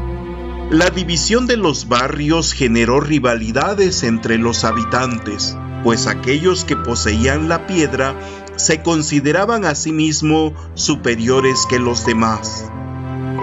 La 0.73 0.91
división 0.91 1.47
de 1.47 1.59
los 1.59 1.87
barrios 1.87 2.55
generó 2.55 2.99
rivalidades 2.99 4.03
entre 4.03 4.37
los 4.37 4.65
habitantes, 4.65 5.57
pues 5.85 6.09
aquellos 6.09 6.65
que 6.65 6.77
poseían 6.77 7.49
la 7.49 7.69
piedra 7.69 8.17
se 8.57 8.83
consideraban 8.83 9.65
a 9.65 9.75
sí 9.75 9.93
mismos 9.93 10.53
superiores 10.75 11.67
que 11.69 11.79
los 11.79 12.07
demás. 12.07 12.71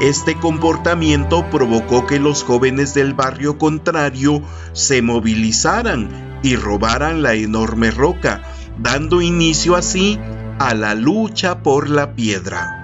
Este 0.01 0.35
comportamiento 0.35 1.47
provocó 1.49 2.07
que 2.07 2.19
los 2.19 2.43
jóvenes 2.43 2.93
del 2.93 3.13
barrio 3.13 3.57
contrario 3.57 4.41
se 4.73 5.01
movilizaran 5.01 6.39
y 6.43 6.55
robaran 6.55 7.21
la 7.21 7.35
enorme 7.35 7.91
roca, 7.91 8.41
dando 8.79 9.21
inicio 9.21 9.75
así 9.75 10.19
a 10.59 10.73
la 10.73 10.95
lucha 10.95 11.61
por 11.61 11.89
la 11.89 12.15
piedra. 12.15 12.77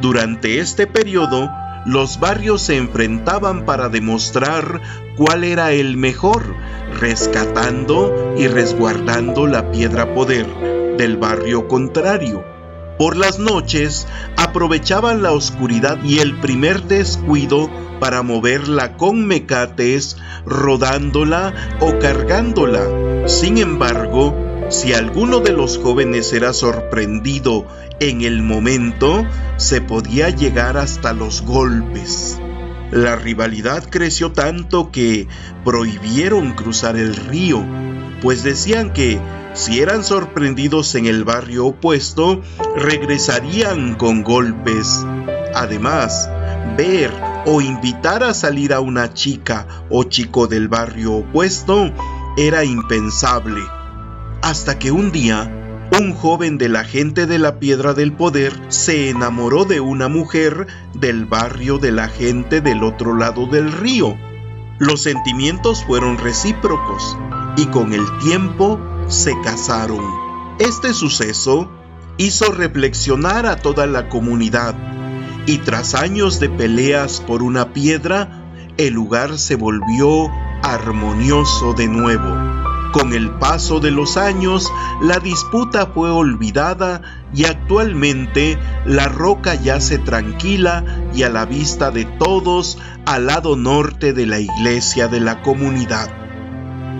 Durante 0.00 0.60
este 0.60 0.86
periodo, 0.86 1.50
los 1.84 2.20
barrios 2.20 2.62
se 2.62 2.76
enfrentaban 2.76 3.64
para 3.64 3.88
demostrar 3.88 4.80
cuál 5.16 5.42
era 5.42 5.72
el 5.72 5.96
mejor, 5.96 6.54
rescatando 7.00 8.34
y 8.38 8.46
resguardando 8.46 9.48
la 9.48 9.72
piedra 9.72 10.14
poder 10.14 10.77
del 10.98 11.16
barrio 11.16 11.66
contrario. 11.68 12.44
Por 12.98 13.16
las 13.16 13.38
noches 13.38 14.06
aprovechaban 14.36 15.22
la 15.22 15.32
oscuridad 15.32 16.02
y 16.04 16.18
el 16.18 16.38
primer 16.40 16.82
descuido 16.82 17.70
para 18.00 18.22
moverla 18.22 18.96
con 18.96 19.24
mecates, 19.24 20.16
rodándola 20.44 21.54
o 21.80 21.98
cargándola. 21.98 23.28
Sin 23.28 23.58
embargo, 23.58 24.34
si 24.68 24.92
alguno 24.92 25.40
de 25.40 25.52
los 25.52 25.78
jóvenes 25.78 26.32
era 26.32 26.52
sorprendido 26.52 27.66
en 28.00 28.22
el 28.22 28.42
momento, 28.42 29.24
se 29.56 29.80
podía 29.80 30.30
llegar 30.30 30.76
hasta 30.76 31.12
los 31.12 31.42
golpes. 31.42 32.40
La 32.90 33.16
rivalidad 33.16 33.84
creció 33.88 34.32
tanto 34.32 34.90
que 34.90 35.28
prohibieron 35.64 36.52
cruzar 36.52 36.96
el 36.96 37.14
río, 37.14 37.64
pues 38.22 38.42
decían 38.42 38.92
que 38.92 39.20
si 39.58 39.80
eran 39.80 40.04
sorprendidos 40.04 40.94
en 40.94 41.06
el 41.06 41.24
barrio 41.24 41.66
opuesto, 41.66 42.42
regresarían 42.76 43.96
con 43.96 44.22
golpes. 44.22 45.04
Además, 45.52 46.30
ver 46.76 47.12
o 47.44 47.60
invitar 47.60 48.22
a 48.22 48.34
salir 48.34 48.72
a 48.72 48.78
una 48.78 49.12
chica 49.14 49.66
o 49.90 50.04
chico 50.04 50.46
del 50.46 50.68
barrio 50.68 51.12
opuesto 51.14 51.92
era 52.36 52.62
impensable. 52.62 53.60
Hasta 54.42 54.78
que 54.78 54.92
un 54.92 55.10
día, 55.10 55.50
un 55.98 56.14
joven 56.14 56.56
de 56.56 56.68
la 56.68 56.84
gente 56.84 57.26
de 57.26 57.40
la 57.40 57.58
Piedra 57.58 57.94
del 57.94 58.12
Poder 58.12 58.52
se 58.68 59.10
enamoró 59.10 59.64
de 59.64 59.80
una 59.80 60.06
mujer 60.06 60.68
del 60.94 61.26
barrio 61.26 61.78
de 61.78 61.90
la 61.90 62.06
gente 62.06 62.60
del 62.60 62.84
otro 62.84 63.16
lado 63.16 63.46
del 63.46 63.72
río. 63.72 64.16
Los 64.78 65.02
sentimientos 65.02 65.84
fueron 65.84 66.16
recíprocos 66.16 67.18
y 67.56 67.66
con 67.66 67.92
el 67.92 68.06
tiempo 68.18 68.78
se 69.08 69.32
casaron. 69.40 70.04
Este 70.58 70.92
suceso 70.92 71.70
hizo 72.18 72.52
reflexionar 72.52 73.46
a 73.46 73.56
toda 73.56 73.86
la 73.86 74.08
comunidad 74.08 74.74
y 75.48 75.58
tras 75.58 75.94
años 75.94 76.40
de 76.40 76.50
peleas 76.50 77.22
por 77.26 77.42
una 77.42 77.72
piedra, 77.72 78.44
el 78.76 78.92
lugar 78.92 79.38
se 79.38 79.56
volvió 79.56 80.30
armonioso 80.62 81.72
de 81.72 81.88
nuevo. 81.88 82.58
Con 82.92 83.14
el 83.14 83.30
paso 83.30 83.80
de 83.80 83.90
los 83.90 84.18
años, 84.18 84.70
la 85.00 85.20
disputa 85.20 85.86
fue 85.86 86.10
olvidada 86.10 87.00
y 87.34 87.46
actualmente 87.46 88.58
la 88.84 89.08
roca 89.08 89.54
yace 89.54 89.96
tranquila 89.96 90.84
y 91.14 91.22
a 91.22 91.30
la 91.30 91.46
vista 91.46 91.90
de 91.90 92.04
todos 92.04 92.76
al 93.06 93.26
lado 93.26 93.56
norte 93.56 94.12
de 94.12 94.26
la 94.26 94.40
iglesia 94.40 95.08
de 95.08 95.20
la 95.20 95.40
comunidad. 95.40 96.27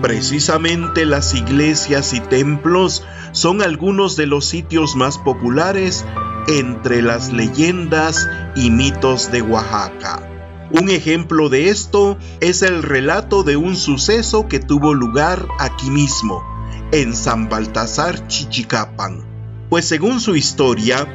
Precisamente 0.01 1.05
las 1.05 1.33
iglesias 1.33 2.13
y 2.13 2.21
templos 2.21 3.05
son 3.33 3.61
algunos 3.61 4.15
de 4.15 4.27
los 4.27 4.45
sitios 4.45 4.95
más 4.95 5.17
populares 5.17 6.05
entre 6.47 7.01
las 7.01 7.33
leyendas 7.33 8.27
y 8.55 8.71
mitos 8.71 9.31
de 9.31 9.41
Oaxaca. 9.41 10.25
Un 10.71 10.89
ejemplo 10.89 11.49
de 11.49 11.69
esto 11.69 12.17
es 12.39 12.61
el 12.61 12.81
relato 12.83 13.43
de 13.43 13.57
un 13.57 13.75
suceso 13.75 14.47
que 14.47 14.59
tuvo 14.59 14.93
lugar 14.93 15.47
aquí 15.59 15.89
mismo, 15.89 16.43
en 16.91 17.15
San 17.15 17.49
Baltasar 17.49 18.27
Chichicapan. 18.27 19.25
Pues 19.69 19.85
según 19.85 20.21
su 20.21 20.35
historia, 20.35 21.07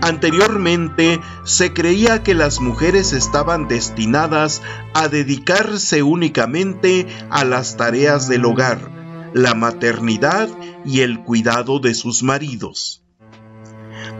anteriormente 0.00 1.20
se 1.44 1.72
creía 1.72 2.22
que 2.22 2.34
las 2.34 2.60
mujeres 2.60 3.12
estaban 3.12 3.68
destinadas 3.68 4.62
a 4.94 5.08
dedicarse 5.08 6.02
únicamente 6.02 7.06
a 7.30 7.44
las 7.44 7.76
tareas 7.76 8.28
del 8.28 8.44
hogar, 8.44 8.78
la 9.34 9.54
maternidad 9.54 10.48
y 10.84 11.00
el 11.00 11.20
cuidado 11.20 11.78
de 11.78 11.94
sus 11.94 12.22
maridos. 12.22 13.02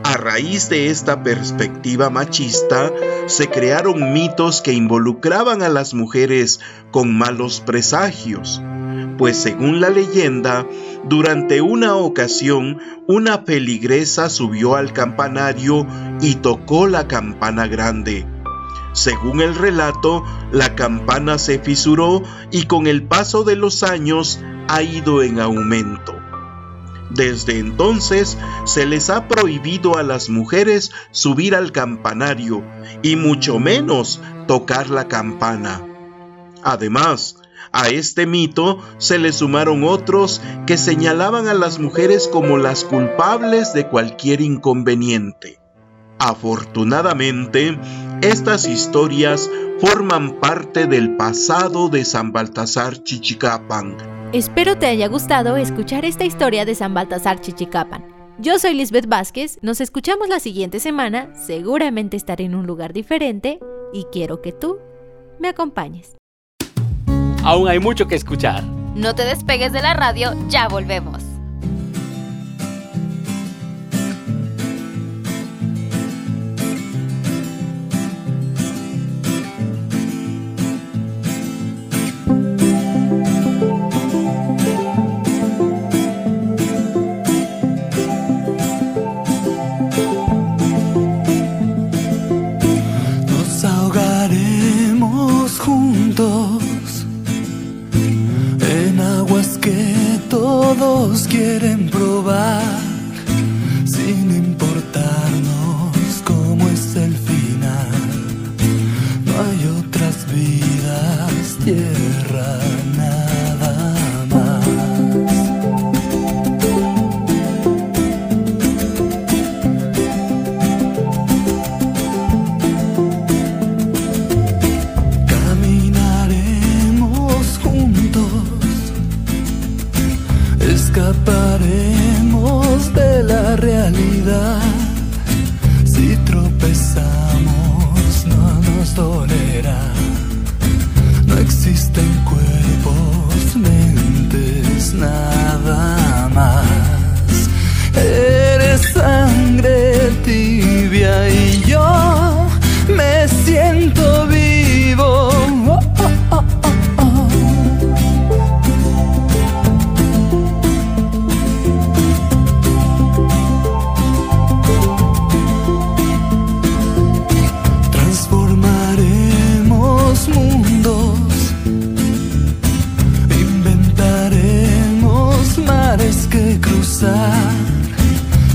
A 0.03 0.14
raíz 0.16 0.68
de 0.68 0.91
esta 0.91 1.22
perspectiva 1.22 2.11
machista, 2.11 2.91
se 3.26 3.49
crearon 3.49 4.12
mitos 4.12 4.61
que 4.61 4.72
involucraban 4.72 5.62
a 5.62 5.68
las 5.68 5.95
mujeres 5.95 6.61
con 6.91 7.16
malos 7.16 7.61
presagios, 7.61 8.61
pues 9.21 9.37
según 9.37 9.83
la 9.83 9.91
leyenda, 9.91 10.66
durante 11.05 11.61
una 11.61 11.95
ocasión 11.95 12.79
una 13.07 13.45
peligresa 13.45 14.31
subió 14.31 14.77
al 14.77 14.95
campanario 14.95 15.87
y 16.23 16.37
tocó 16.37 16.87
la 16.87 17.07
campana 17.07 17.66
grande. 17.66 18.27
Según 18.95 19.43
el 19.43 19.57
relato, 19.57 20.25
la 20.53 20.75
campana 20.75 21.37
se 21.37 21.59
fisuró 21.59 22.23
y 22.51 22.64
con 22.64 22.87
el 22.87 23.03
paso 23.03 23.45
de 23.45 23.57
los 23.57 23.83
años 23.83 24.41
ha 24.68 24.81
ido 24.81 25.23
en 25.23 25.39
aumento. 25.39 26.14
Desde 27.11 27.59
entonces 27.59 28.39
se 28.64 28.87
les 28.87 29.11
ha 29.11 29.29
prohibido 29.29 29.99
a 29.99 30.03
las 30.03 30.31
mujeres 30.31 30.93
subir 31.11 31.55
al 31.55 31.73
campanario 31.73 32.64
y 33.03 33.16
mucho 33.16 33.59
menos 33.59 34.23
tocar 34.49 34.89
la 34.89 35.09
campana. 35.09 35.83
Además, 36.62 37.39
a 37.73 37.89
este 37.89 38.27
mito 38.27 38.79
se 38.99 39.18
le 39.18 39.33
sumaron 39.33 39.85
otros 39.85 40.41
que 40.66 40.77
señalaban 40.77 41.49
a 41.49 41.55
las 41.55 41.79
mujeres 41.79 42.29
como 42.29 42.57
las 42.57 42.85
culpables 42.85 43.73
de 43.73 43.87
cualquier 43.89 44.41
inconveniente. 44.41 45.59
Afortunadamente, 46.18 47.79
estas 48.21 48.66
historias 48.66 49.51
forman 49.79 50.39
parte 50.41 50.87
del 50.87 51.16
pasado 51.16 51.89
de 51.89 52.05
San 52.05 52.33
Baltasar 52.33 53.03
Chichicapan. 53.03 53.97
Espero 54.33 54.77
te 54.77 54.87
haya 54.87 55.09
gustado 55.09 55.57
escuchar 55.57 56.05
esta 56.05 56.25
historia 56.25 56.64
de 56.64 56.75
San 56.75 56.93
Baltasar 56.93 57.41
Chichicapan. 57.41 58.05
Yo 58.39 58.59
soy 58.59 58.75
Lisbeth 58.75 59.07
Vázquez, 59.07 59.59
nos 59.62 59.81
escuchamos 59.81 60.29
la 60.29 60.41
siguiente 60.41 60.81
semana, 60.81 61.35
seguramente 61.35 62.16
estaré 62.16 62.45
en 62.45 62.55
un 62.55 62.66
lugar 62.66 62.93
diferente 62.93 63.59
y 63.93 64.05
quiero 64.12 64.41
que 64.41 64.53
tú 64.53 64.79
me 65.39 65.49
acompañes. 65.49 66.20
Aún 67.43 67.68
hay 67.68 67.78
mucho 67.78 68.07
que 68.07 68.14
escuchar. 68.14 68.62
No 68.95 69.14
te 69.14 69.24
despegues 69.24 69.72
de 69.72 69.80
la 69.80 69.95
radio, 69.95 70.34
ya 70.49 70.68
volvemos. 70.68 71.30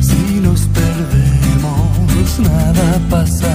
si 0.02 0.40
nos 0.40 0.62
perdemos, 0.68 2.40
nada 2.40 3.02
pasa 3.10 3.55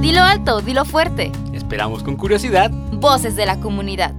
Dilo 0.00 0.22
alto, 0.22 0.60
dilo 0.60 0.84
fuerte. 0.84 1.32
Esperamos 1.52 2.02
con 2.02 2.16
curiosidad. 2.16 2.70
Voces 2.92 3.36
de 3.36 3.46
la 3.46 3.58
comunidad. 3.58 4.14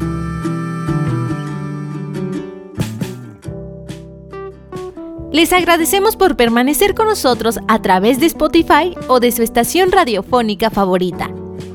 Les 5.32 5.54
agradecemos 5.54 6.16
por 6.16 6.36
permanecer 6.36 6.96
con 6.96 7.08
nosotros 7.08 7.60
a 7.68 7.82
través 7.82 8.20
de 8.20 8.26
Spotify 8.26 8.96
o 9.08 9.20
de 9.20 9.32
su 9.32 9.44
estación 9.44 9.92
radiofónica 9.92 10.70
favorita. 10.70 11.30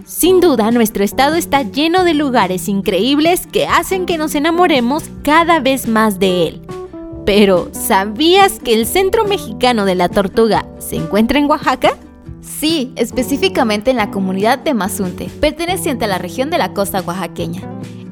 Sin 0.05 0.41
duda, 0.41 0.71
nuestro 0.71 1.05
estado 1.05 1.37
está 1.37 1.63
lleno 1.63 2.03
de 2.05 2.15
lugares 2.15 2.69
increíbles 2.69 3.47
que 3.47 3.67
hacen 3.67 4.05
que 4.05 4.19
nos 4.19 4.35
enamoremos 4.35 5.05
cada 5.23 5.61
vez 5.61 5.87
más 5.87 6.19
de 6.19 6.49
él. 6.49 6.63
Pero, 7.25 7.69
¿sabías 7.73 8.59
que 8.59 8.75
el 8.75 8.85
Centro 8.85 9.25
Mexicano 9.25 9.85
de 9.85 9.95
la 9.95 10.09
Tortuga 10.09 10.67
se 10.79 10.97
encuentra 10.97 11.39
en 11.39 11.49
Oaxaca? 11.49 11.97
Sí, 12.63 12.93
específicamente 12.95 13.91
en 13.91 13.97
la 13.97 14.13
comunidad 14.13 14.57
de 14.57 14.73
Mazunte, 14.73 15.29
perteneciente 15.41 16.05
a 16.05 16.09
la 16.09 16.19
región 16.19 16.49
de 16.49 16.59
la 16.59 16.73
costa 16.73 17.01
oaxaqueña. 17.01 17.61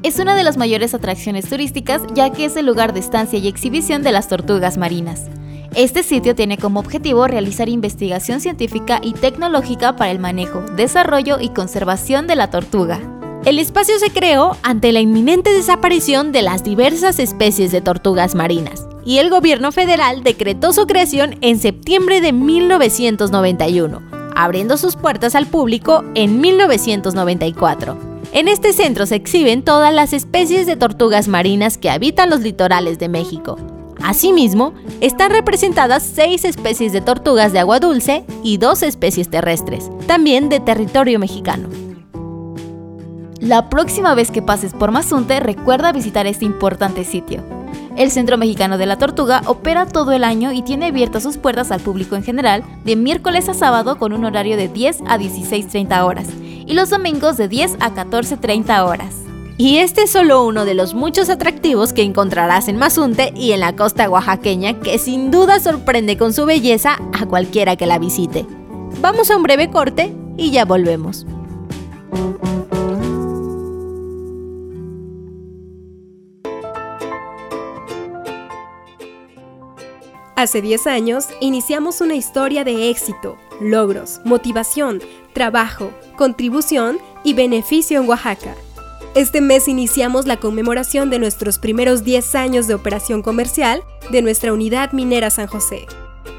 Es 0.03 0.19
una 0.19 0.35
de 0.35 0.43
las 0.43 0.57
mayores 0.57 0.93
atracciones 0.93 1.47
turísticas 1.47 2.01
ya 2.13 2.33
que 2.33 2.43
es 2.43 2.57
el 2.57 2.65
lugar 2.65 2.91
de 2.91 2.99
estancia 2.99 3.39
y 3.39 3.47
exhibición 3.47 4.03
de 4.03 4.11
las 4.11 4.27
tortugas 4.27 4.77
marinas. 4.77 5.27
Este 5.73 6.03
sitio 6.03 6.35
tiene 6.35 6.57
como 6.57 6.81
objetivo 6.81 7.27
realizar 7.27 7.69
investigación 7.69 8.41
científica 8.41 8.99
y 9.01 9.13
tecnológica 9.13 9.95
para 9.95 10.11
el 10.11 10.19
manejo, 10.19 10.59
desarrollo 10.75 11.39
y 11.39 11.47
conservación 11.47 12.27
de 12.27 12.35
la 12.35 12.49
tortuga. 12.49 12.99
El 13.45 13.57
espacio 13.57 13.99
se 13.99 14.09
creó 14.09 14.57
ante 14.63 14.91
la 14.91 14.99
inminente 14.99 15.53
desaparición 15.53 16.33
de 16.33 16.41
las 16.41 16.65
diversas 16.65 17.19
especies 17.19 17.71
de 17.71 17.79
tortugas 17.79 18.35
marinas, 18.35 18.85
y 19.05 19.19
el 19.19 19.29
gobierno 19.29 19.71
federal 19.71 20.23
decretó 20.23 20.73
su 20.73 20.87
creación 20.87 21.37
en 21.39 21.57
septiembre 21.57 22.19
de 22.19 22.33
1991, 22.33 24.19
abriendo 24.35 24.77
sus 24.77 24.95
puertas 24.95 25.35
al 25.35 25.47
público 25.47 26.03
en 26.15 26.41
1994. 26.41 27.97
En 28.33 28.47
este 28.47 28.71
centro 28.73 29.05
se 29.05 29.15
exhiben 29.15 29.63
todas 29.63 29.93
las 29.93 30.13
especies 30.13 30.65
de 30.65 30.77
tortugas 30.77 31.27
marinas 31.27 31.77
que 31.77 31.89
habitan 31.89 32.29
los 32.29 32.41
litorales 32.41 32.97
de 32.97 33.09
México. 33.09 33.57
Asimismo, 34.03 34.73
están 34.99 35.31
representadas 35.31 36.03
seis 36.03 36.45
especies 36.45 36.93
de 36.93 37.01
tortugas 37.01 37.53
de 37.53 37.59
agua 37.59 37.79
dulce 37.79 38.25
y 38.43 38.57
dos 38.57 38.83
especies 38.83 39.29
terrestres, 39.29 39.89
también 40.07 40.49
de 40.49 40.59
territorio 40.59 41.19
mexicano. 41.19 41.69
La 43.39 43.69
próxima 43.69 44.15
vez 44.15 44.31
que 44.31 44.41
pases 44.41 44.73
por 44.73 44.91
Mazunte, 44.91 45.39
recuerda 45.39 45.91
visitar 45.91 46.27
este 46.27 46.45
importante 46.45 47.03
sitio. 47.03 47.43
El 47.97 48.09
Centro 48.09 48.37
Mexicano 48.37 48.77
de 48.77 48.85
la 48.85 48.97
Tortuga 48.97 49.41
opera 49.45 49.85
todo 49.85 50.13
el 50.13 50.23
año 50.23 50.51
y 50.53 50.61
tiene 50.61 50.87
abiertas 50.87 51.23
sus 51.23 51.37
puertas 51.37 51.71
al 51.71 51.81
público 51.81 52.15
en 52.15 52.23
general 52.23 52.63
de 52.85 52.95
miércoles 52.95 53.49
a 53.49 53.53
sábado 53.53 53.97
con 53.97 54.13
un 54.13 54.23
horario 54.23 54.55
de 54.55 54.69
10 54.69 55.01
a 55.07 55.17
16.30 55.17 56.03
horas 56.03 56.27
y 56.39 56.73
los 56.73 56.89
domingos 56.89 57.37
de 57.37 57.49
10 57.49 57.75
a 57.79 57.93
14.30 57.93 58.85
horas. 58.87 59.15
Y 59.57 59.77
este 59.77 60.03
es 60.03 60.11
solo 60.11 60.45
uno 60.45 60.65
de 60.65 60.73
los 60.73 60.93
muchos 60.93 61.29
atractivos 61.29 61.93
que 61.93 62.01
encontrarás 62.03 62.67
en 62.67 62.77
Mazunte 62.77 63.33
y 63.35 63.51
en 63.51 63.59
la 63.59 63.75
costa 63.75 64.09
oaxaqueña 64.09 64.79
que 64.79 64.97
sin 64.97 65.29
duda 65.29 65.59
sorprende 65.59 66.17
con 66.17 66.33
su 66.33 66.45
belleza 66.45 66.97
a 67.13 67.25
cualquiera 67.25 67.75
que 67.75 67.85
la 67.85 67.99
visite. 67.99 68.45
Vamos 69.01 69.29
a 69.29 69.37
un 69.37 69.43
breve 69.43 69.69
corte 69.69 70.15
y 70.37 70.51
ya 70.51 70.65
volvemos. 70.65 71.25
Hace 80.41 80.63
10 80.63 80.87
años 80.87 81.27
iniciamos 81.39 82.01
una 82.01 82.15
historia 82.15 82.63
de 82.63 82.89
éxito, 82.89 83.37
logros, 83.59 84.21
motivación, 84.25 84.99
trabajo, 85.33 85.91
contribución 86.17 86.97
y 87.23 87.35
beneficio 87.35 88.01
en 88.01 88.09
Oaxaca. 88.09 88.55
Este 89.13 89.39
mes 89.39 89.67
iniciamos 89.67 90.25
la 90.25 90.37
conmemoración 90.37 91.11
de 91.11 91.19
nuestros 91.19 91.59
primeros 91.59 92.03
10 92.03 92.33
años 92.33 92.65
de 92.65 92.73
operación 92.73 93.21
comercial 93.21 93.83
de 94.09 94.23
nuestra 94.23 94.51
unidad 94.51 94.93
minera 94.93 95.29
San 95.29 95.45
José. 95.45 95.85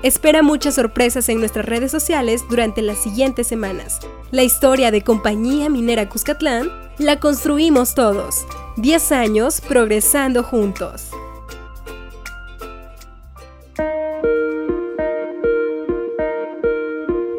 Espera 0.03 0.43
muchas 0.43 0.75
sorpresas 0.75 1.29
en 1.29 1.39
nuestras 1.39 1.65
redes 1.65 1.93
sociales 1.93 2.43
durante 2.51 2.83
las 2.83 2.99
siguientes 2.99 3.47
semanas. 3.47 4.01
La 4.33 4.43
historia 4.43 4.91
de 4.91 5.03
Compañía 5.05 5.69
Minera 5.69 6.09
Cuscatlán 6.09 6.73
la 6.99 7.21
construimos 7.21 7.95
todos. 7.95 8.45
10 8.79 9.13
años 9.13 9.61
progresando 9.61 10.43
juntos. 10.43 11.13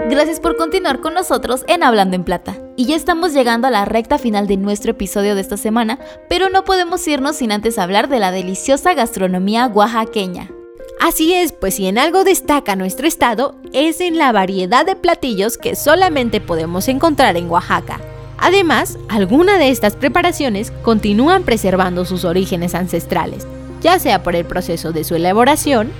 Gracias 0.10 0.41
por 0.41 0.58
continuar 0.58 0.99
con 0.99 1.14
nosotros 1.14 1.64
en 1.68 1.82
Hablando 1.82 2.16
en 2.16 2.26
Plata. 2.26 2.58
Y 2.76 2.86
ya 2.86 2.95
estamos 2.95 3.34
llegando 3.34 3.68
a 3.68 3.72
la 3.72 3.86
recta 3.86 4.18
final 4.18 4.47
de 4.47 4.58
nuestro 4.58 4.91
episodio 4.91 5.34
de 5.34 5.41
esta 5.41 5.56
semana, 5.56 5.97
pero 6.28 6.49
no 6.49 6.66
podemos 6.66 7.08
irnos 7.08 7.38
sin 7.38 7.54
antes 7.54 7.80
hablar 7.80 8.10
de 8.10 8.20
la 8.20 8.32
deliciosa 8.32 8.93
gastronomía 8.95 9.68
oaxaqueña. 9.68 10.51
Así 10.99 11.34
es, 11.34 11.54
pues 11.54 11.76
si 11.76 11.88
en 11.88 11.97
algo 11.97 12.26
destaca 12.26 12.76
nuestro 12.76 13.08
estado, 13.08 13.56
es 13.72 14.01
en 14.01 14.18
la 14.18 14.34
variedad 14.34 14.86
de 14.86 14.95
platillos 14.97 15.58
que 15.58 15.76
solamente 15.76 16.41
podemos 16.41 16.89
encontrar 16.89 17.38
en 17.38 17.49
Oaxaca. 17.49 17.99
Además, 18.38 18.97
algunas 19.08 19.58
de 19.58 19.70
estas 19.70 19.95
preparaciones 19.95 20.72
continúan 20.84 21.43
preservando 21.43 22.04
sus 22.04 22.26
orígenes 22.26 22.76
ancestrales, 22.76 23.47
ya 23.82 23.99
sea 23.99 24.22
por 24.22 24.36
el 24.36 24.45
proceso 24.45 24.91
de 24.91 25.06
su 25.06 25.16
elaboración, 25.16 25.91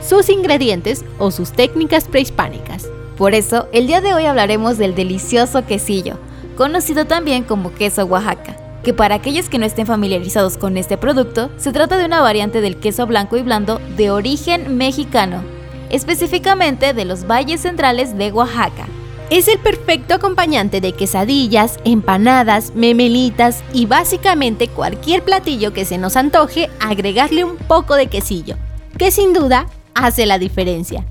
sus 0.00 0.28
ingredientes 0.28 1.04
o 1.18 1.30
sus 1.30 1.52
técnicas 1.52 2.08
prehispánicas. 2.08 2.88
Por 3.22 3.36
eso, 3.36 3.68
el 3.72 3.86
día 3.86 4.00
de 4.00 4.14
hoy 4.14 4.26
hablaremos 4.26 4.78
del 4.78 4.96
delicioso 4.96 5.64
quesillo, 5.64 6.18
conocido 6.56 7.04
también 7.04 7.44
como 7.44 7.72
queso 7.72 8.04
Oaxaca, 8.04 8.56
que 8.82 8.92
para 8.92 9.14
aquellos 9.14 9.48
que 9.48 9.58
no 9.58 9.64
estén 9.64 9.86
familiarizados 9.86 10.56
con 10.56 10.76
este 10.76 10.98
producto, 10.98 11.48
se 11.56 11.70
trata 11.70 11.98
de 11.98 12.06
una 12.06 12.20
variante 12.20 12.60
del 12.60 12.78
queso 12.78 13.06
blanco 13.06 13.36
y 13.36 13.42
blando 13.42 13.80
de 13.96 14.10
origen 14.10 14.76
mexicano. 14.76 15.44
específicamente 15.90 16.94
de 16.94 17.04
los 17.04 17.28
valles 17.28 17.60
centrales 17.60 18.18
de 18.18 18.32
Oaxaca. 18.32 18.88
Es 19.30 19.46
el 19.46 19.60
perfecto 19.60 20.14
acompañante 20.14 20.80
de 20.80 20.90
quesadillas, 20.90 21.78
empanadas, 21.84 22.72
memelitas 22.74 23.62
y 23.72 23.86
básicamente 23.86 24.66
cualquier 24.66 25.22
platillo 25.22 25.72
que 25.72 25.84
se 25.84 25.96
nos 25.96 26.16
antoje 26.16 26.70
agregarle 26.80 27.44
un 27.44 27.56
poco 27.56 27.94
de 27.94 28.08
quesillo, 28.08 28.56
que 28.98 29.12
sin 29.12 29.32
duda 29.32 29.68
hace 29.94 30.26
la 30.26 30.38
diferencia. 30.38 31.06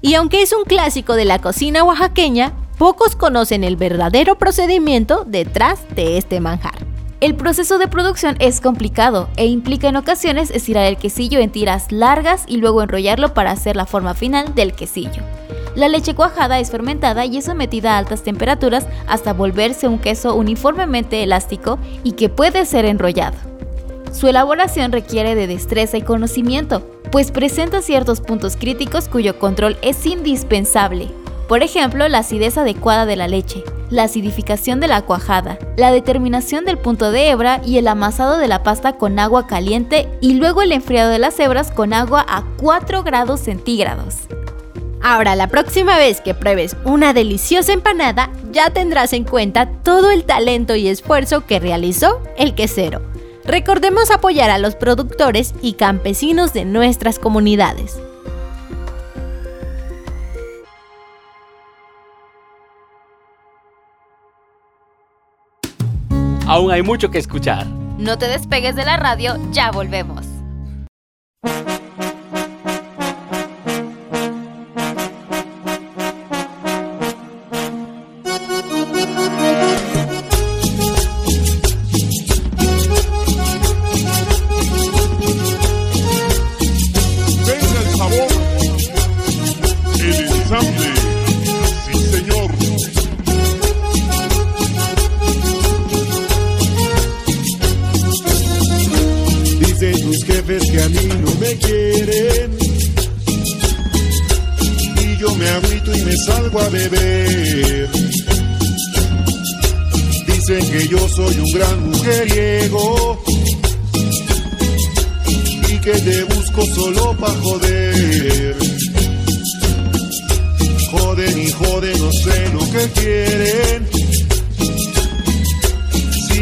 Y 0.00 0.14
aunque 0.14 0.42
es 0.42 0.52
un 0.52 0.64
clásico 0.64 1.14
de 1.14 1.24
la 1.24 1.40
cocina 1.40 1.82
oaxaqueña, 1.82 2.52
pocos 2.78 3.16
conocen 3.16 3.64
el 3.64 3.76
verdadero 3.76 4.38
procedimiento 4.38 5.24
detrás 5.26 5.80
de 5.94 6.18
este 6.18 6.40
manjar. 6.40 6.86
El 7.20 7.34
proceso 7.34 7.78
de 7.78 7.88
producción 7.88 8.36
es 8.38 8.60
complicado 8.60 9.28
e 9.36 9.46
implica 9.46 9.88
en 9.88 9.96
ocasiones 9.96 10.52
estirar 10.52 10.84
el 10.84 10.98
quesillo 10.98 11.40
en 11.40 11.50
tiras 11.50 11.90
largas 11.90 12.44
y 12.46 12.58
luego 12.58 12.80
enrollarlo 12.80 13.34
para 13.34 13.50
hacer 13.50 13.74
la 13.74 13.86
forma 13.86 14.14
final 14.14 14.54
del 14.54 14.72
quesillo. 14.72 15.24
La 15.74 15.88
leche 15.88 16.14
cuajada 16.14 16.60
es 16.60 16.70
fermentada 16.70 17.24
y 17.24 17.38
es 17.38 17.46
sometida 17.46 17.94
a 17.94 17.98
altas 17.98 18.22
temperaturas 18.22 18.86
hasta 19.08 19.32
volverse 19.32 19.88
un 19.88 19.98
queso 19.98 20.36
uniformemente 20.36 21.24
elástico 21.24 21.80
y 22.04 22.12
que 22.12 22.28
puede 22.28 22.66
ser 22.66 22.84
enrollado. 22.84 23.36
Su 24.12 24.26
elaboración 24.28 24.92
requiere 24.92 25.34
de 25.34 25.46
destreza 25.46 25.96
y 25.96 26.02
conocimiento, 26.02 26.82
pues 27.12 27.30
presenta 27.30 27.82
ciertos 27.82 28.20
puntos 28.20 28.56
críticos 28.56 29.08
cuyo 29.08 29.38
control 29.38 29.76
es 29.82 30.04
indispensable. 30.06 31.08
Por 31.48 31.62
ejemplo, 31.62 32.08
la 32.08 32.18
acidez 32.18 32.58
adecuada 32.58 33.06
de 33.06 33.16
la 33.16 33.28
leche, 33.28 33.64
la 33.90 34.04
acidificación 34.04 34.80
de 34.80 34.88
la 34.88 35.02
cuajada, 35.02 35.58
la 35.76 35.90
determinación 35.90 36.64
del 36.64 36.78
punto 36.78 37.10
de 37.10 37.30
hebra 37.30 37.62
y 37.64 37.78
el 37.78 37.88
amasado 37.88 38.36
de 38.36 38.48
la 38.48 38.62
pasta 38.62 38.94
con 38.94 39.18
agua 39.18 39.46
caliente 39.46 40.08
y 40.20 40.34
luego 40.34 40.62
el 40.62 40.72
enfriado 40.72 41.10
de 41.10 41.18
las 41.18 41.38
hebras 41.40 41.70
con 41.70 41.94
agua 41.94 42.24
a 42.28 42.44
4 42.58 43.02
grados 43.02 43.40
centígrados. 43.40 44.16
Ahora, 45.00 45.36
la 45.36 45.46
próxima 45.46 45.96
vez 45.96 46.20
que 46.20 46.34
pruebes 46.34 46.76
una 46.84 47.14
deliciosa 47.14 47.72
empanada, 47.72 48.30
ya 48.50 48.70
tendrás 48.70 49.12
en 49.12 49.24
cuenta 49.24 49.70
todo 49.82 50.10
el 50.10 50.24
talento 50.24 50.74
y 50.74 50.88
esfuerzo 50.88 51.46
que 51.46 51.60
realizó 51.60 52.20
el 52.36 52.54
quesero. 52.54 53.00
Recordemos 53.48 54.10
apoyar 54.10 54.50
a 54.50 54.58
los 54.58 54.76
productores 54.76 55.54
y 55.62 55.72
campesinos 55.72 56.52
de 56.52 56.66
nuestras 56.66 57.18
comunidades. 57.18 57.98
Aún 66.46 66.70
hay 66.70 66.82
mucho 66.82 67.10
que 67.10 67.16
escuchar. 67.16 67.66
No 67.96 68.18
te 68.18 68.28
despegues 68.28 68.76
de 68.76 68.84
la 68.84 68.98
radio, 68.98 69.38
ya 69.50 69.70
volvemos. 69.70 70.26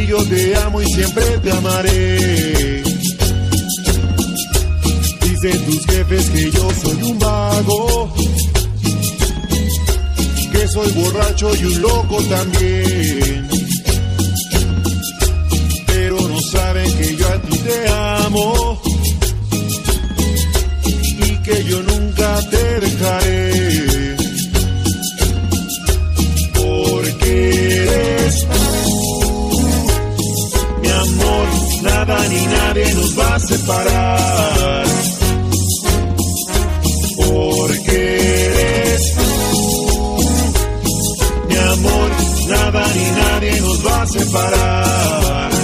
Yo 0.07 0.23
te 0.25 0.57
amo 0.57 0.81
y 0.81 0.87
siempre 0.87 1.25
te 1.43 1.51
amaré. 1.51 2.83
Dicen 5.21 5.65
tus 5.67 5.87
jefes 5.87 6.31
que 6.31 6.51
yo 6.53 6.69
soy 6.81 7.03
un 7.03 7.19
vago, 7.19 8.15
que 10.53 10.69
soy 10.69 10.93
borracho 10.93 11.51
y 11.57 11.65
un 11.65 11.83
loco 11.83 12.23
también. 12.25 13.49
Pero 15.89 16.21
no 16.21 16.41
saben 16.41 16.99
que 16.99 17.17
yo 17.17 17.29
a 17.29 17.43
ti 17.43 17.59
te 17.59 17.89
amo 17.89 18.83
y 20.85 21.37
que 21.43 21.65
yo 21.65 21.83
nunca 21.83 22.41
te 22.49 22.81
dejaré. 22.81 23.26
Nadie 32.77 32.95
nos 32.95 33.19
va 33.19 33.35
a 33.35 33.41
separar. 33.41 34.85
Porque 37.17 38.47
eres 38.47 39.15
tú, 39.15 40.19
mi 41.49 41.57
amor, 41.57 42.11
nada 42.49 42.87
ni 42.95 43.11
nadie 43.23 43.61
nos 43.61 43.87
va 43.87 44.03
a 44.03 44.07
separar. 44.07 45.56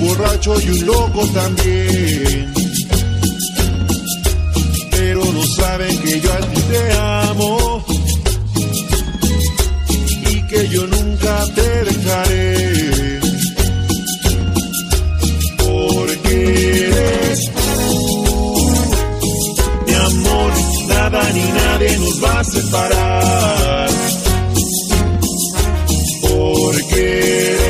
Borracho 0.00 0.60
y 0.60 0.70
un 0.70 0.86
loco 0.86 1.26
también. 1.28 2.52
Pero 4.90 5.24
no 5.24 5.42
saben 5.46 5.98
que 5.98 6.20
yo 6.20 6.32
a 6.32 6.38
ti 6.38 6.60
te 6.70 6.92
amo 6.92 7.84
y 10.30 10.42
que 10.48 10.68
yo 10.68 10.86
nunca 10.86 11.46
te 11.54 11.84
dejaré. 11.84 13.20
Porque 15.58 16.86
eres 16.88 17.50
tú, 17.52 18.72
mi 19.86 19.94
amor, 19.94 20.52
nada 20.88 21.32
ni 21.32 21.42
nadie 21.42 21.98
nos 21.98 22.24
va 22.24 22.40
a 22.40 22.44
separar. 22.44 23.90
Porque 26.22 27.69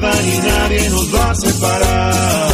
nada 0.00 0.22
ni 0.22 0.38
nadie 0.38 0.90
nos 0.90 1.14
va 1.14 1.30
a 1.30 1.34
separar. 1.34 2.53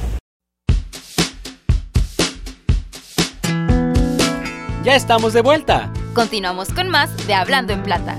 Ya 4.91 4.97
estamos 4.97 5.31
de 5.31 5.41
vuelta. 5.41 5.89
Continuamos 6.13 6.67
con 6.73 6.89
más 6.89 7.25
de 7.25 7.33
Hablando 7.33 7.71
en 7.71 7.81
Plata. 7.81 8.17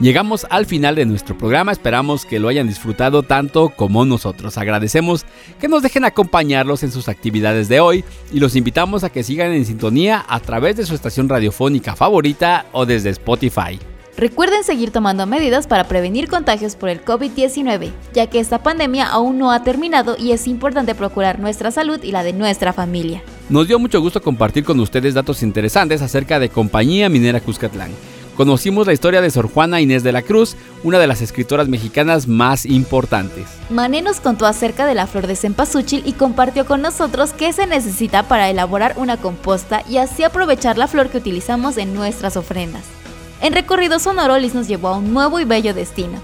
Llegamos 0.00 0.46
al 0.48 0.64
final 0.64 0.94
de 0.94 1.04
nuestro 1.04 1.36
programa, 1.36 1.72
esperamos 1.72 2.24
que 2.24 2.38
lo 2.38 2.48
hayan 2.48 2.66
disfrutado 2.66 3.22
tanto 3.22 3.68
como 3.76 4.06
nosotros. 4.06 4.56
Agradecemos 4.56 5.26
que 5.60 5.68
nos 5.68 5.82
dejen 5.82 6.06
acompañarlos 6.06 6.82
en 6.82 6.92
sus 6.92 7.10
actividades 7.10 7.68
de 7.68 7.80
hoy 7.80 8.02
y 8.32 8.40
los 8.40 8.56
invitamos 8.56 9.04
a 9.04 9.10
que 9.10 9.22
sigan 9.22 9.52
en 9.52 9.66
sintonía 9.66 10.24
a 10.26 10.40
través 10.40 10.76
de 10.76 10.86
su 10.86 10.94
estación 10.94 11.28
radiofónica 11.28 11.94
favorita 11.94 12.64
o 12.72 12.86
desde 12.86 13.10
Spotify. 13.10 13.78
Recuerden 14.20 14.64
seguir 14.64 14.90
tomando 14.90 15.24
medidas 15.24 15.66
para 15.66 15.84
prevenir 15.84 16.28
contagios 16.28 16.76
por 16.76 16.90
el 16.90 17.02
COVID-19, 17.02 17.90
ya 18.12 18.26
que 18.26 18.38
esta 18.38 18.62
pandemia 18.62 19.06
aún 19.06 19.38
no 19.38 19.50
ha 19.50 19.64
terminado 19.64 20.14
y 20.18 20.32
es 20.32 20.46
importante 20.46 20.94
procurar 20.94 21.38
nuestra 21.38 21.70
salud 21.70 21.98
y 22.02 22.12
la 22.12 22.22
de 22.22 22.34
nuestra 22.34 22.74
familia. 22.74 23.22
Nos 23.48 23.66
dio 23.66 23.78
mucho 23.78 23.98
gusto 23.98 24.20
compartir 24.20 24.62
con 24.62 24.78
ustedes 24.78 25.14
datos 25.14 25.42
interesantes 25.42 26.02
acerca 26.02 26.38
de 26.38 26.50
Compañía 26.50 27.08
Minera 27.08 27.40
Cuscatlán. 27.40 27.92
Conocimos 28.36 28.86
la 28.86 28.92
historia 28.92 29.22
de 29.22 29.30
Sor 29.30 29.50
Juana 29.50 29.80
Inés 29.80 30.02
de 30.02 30.12
la 30.12 30.20
Cruz, 30.20 30.54
una 30.84 30.98
de 30.98 31.06
las 31.06 31.22
escritoras 31.22 31.68
mexicanas 31.68 32.28
más 32.28 32.66
importantes. 32.66 33.46
Mané 33.70 34.02
nos 34.02 34.20
contó 34.20 34.44
acerca 34.44 34.84
de 34.84 34.94
la 34.94 35.06
flor 35.06 35.28
de 35.28 35.36
cempasúchil 35.36 36.02
y 36.04 36.12
compartió 36.12 36.66
con 36.66 36.82
nosotros 36.82 37.32
qué 37.32 37.54
se 37.54 37.66
necesita 37.66 38.24
para 38.24 38.50
elaborar 38.50 38.96
una 38.98 39.16
composta 39.16 39.82
y 39.88 39.96
así 39.96 40.24
aprovechar 40.24 40.76
la 40.76 40.88
flor 40.88 41.08
que 41.08 41.16
utilizamos 41.16 41.78
en 41.78 41.94
nuestras 41.94 42.36
ofrendas. 42.36 42.99
En 43.40 43.54
recorrido 43.54 43.98
sonoro, 43.98 44.38
Liz 44.38 44.54
nos 44.54 44.68
llevó 44.68 44.88
a 44.88 44.98
un 44.98 45.12
nuevo 45.14 45.40
y 45.40 45.44
bello 45.44 45.72
destino. 45.72 46.18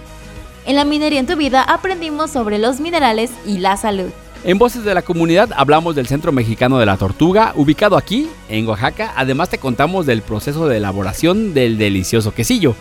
En 0.66 0.76
la 0.76 0.84
minería 0.84 1.20
en 1.20 1.26
tu 1.26 1.36
vida 1.36 1.62
aprendimos 1.62 2.30
sobre 2.30 2.58
los 2.58 2.80
minerales 2.80 3.30
y 3.46 3.58
la 3.58 3.76
salud. 3.76 4.10
En 4.44 4.58
Voces 4.58 4.84
de 4.84 4.94
la 4.94 5.02
Comunidad 5.02 5.50
hablamos 5.56 5.96
del 5.96 6.06
Centro 6.06 6.30
Mexicano 6.30 6.78
de 6.78 6.86
la 6.86 6.96
Tortuga, 6.96 7.52
ubicado 7.56 7.96
aquí, 7.96 8.28
en 8.48 8.68
Oaxaca. 8.68 9.12
Además 9.16 9.48
te 9.48 9.58
contamos 9.58 10.06
del 10.06 10.22
proceso 10.22 10.68
de 10.68 10.76
elaboración 10.76 11.54
del 11.54 11.78
delicioso 11.78 12.32
quesillo. 12.32 12.74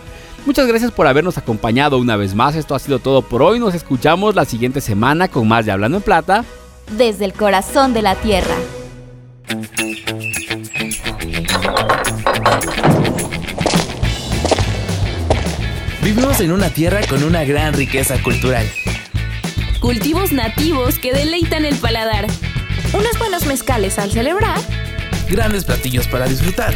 Muchas 0.45 0.67
gracias 0.67 0.91
por 0.91 1.07
habernos 1.07 1.37
acompañado 1.37 1.97
una 1.97 2.17
vez 2.17 2.35
más. 2.35 2.55
Esto 2.55 2.75
ha 2.75 2.79
sido 2.79 2.99
todo 2.99 3.23
por 3.23 3.41
hoy. 3.41 3.59
Nos 3.59 3.73
escuchamos 3.73 4.35
la 4.35 4.45
siguiente 4.45 4.81
semana 4.81 5.27
con 5.27 5.47
más 5.47 5.65
de 5.65 5.71
Hablando 5.71 5.97
en 5.97 6.03
Plata. 6.03 6.45
Desde 6.97 7.25
el 7.25 7.33
corazón 7.33 7.93
de 7.93 8.01
la 8.03 8.15
tierra. 8.15 8.55
Vivimos 16.15 16.39
en 16.39 16.53
una 16.53 16.69
tierra 16.69 17.01
con 17.09 17.25
una 17.25 17.43
gran 17.43 17.73
riqueza 17.73 18.15
cultural. 18.23 18.65
Cultivos 19.81 20.31
nativos 20.31 20.97
que 20.97 21.11
deleitan 21.11 21.65
el 21.65 21.75
paladar. 21.75 22.25
Unos 22.93 23.19
buenos 23.19 23.45
mezcales 23.47 23.99
al 23.99 24.09
celebrar. 24.11 24.57
Grandes 25.29 25.65
platillos 25.65 26.07
para 26.07 26.25
disfrutar. 26.25 26.73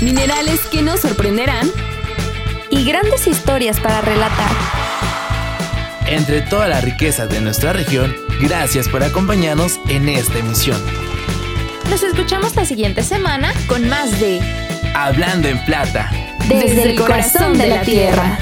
Minerales 0.00 0.62
que 0.62 0.82
nos 0.82 0.98
sorprenderán. 0.98 1.70
Y 2.68 2.84
grandes 2.84 3.28
historias 3.28 3.78
para 3.78 4.00
relatar. 4.00 4.50
Entre 6.08 6.40
toda 6.40 6.66
la 6.66 6.80
riqueza 6.80 7.28
de 7.28 7.40
nuestra 7.40 7.72
región, 7.72 8.16
gracias 8.40 8.88
por 8.88 9.04
acompañarnos 9.04 9.78
en 9.88 10.08
esta 10.08 10.40
emisión. 10.40 10.82
Nos 11.88 12.02
escuchamos 12.02 12.56
la 12.56 12.64
siguiente 12.64 13.04
semana 13.04 13.54
con 13.68 13.88
más 13.88 14.18
de 14.18 14.40
Hablando 14.92 15.46
en 15.46 15.64
Plata. 15.64 16.10
Desde, 16.48 16.82
el 16.82 16.96
corazón 16.96 17.56
de 17.56 17.68
la 17.68 17.82
tierra. 17.82 18.38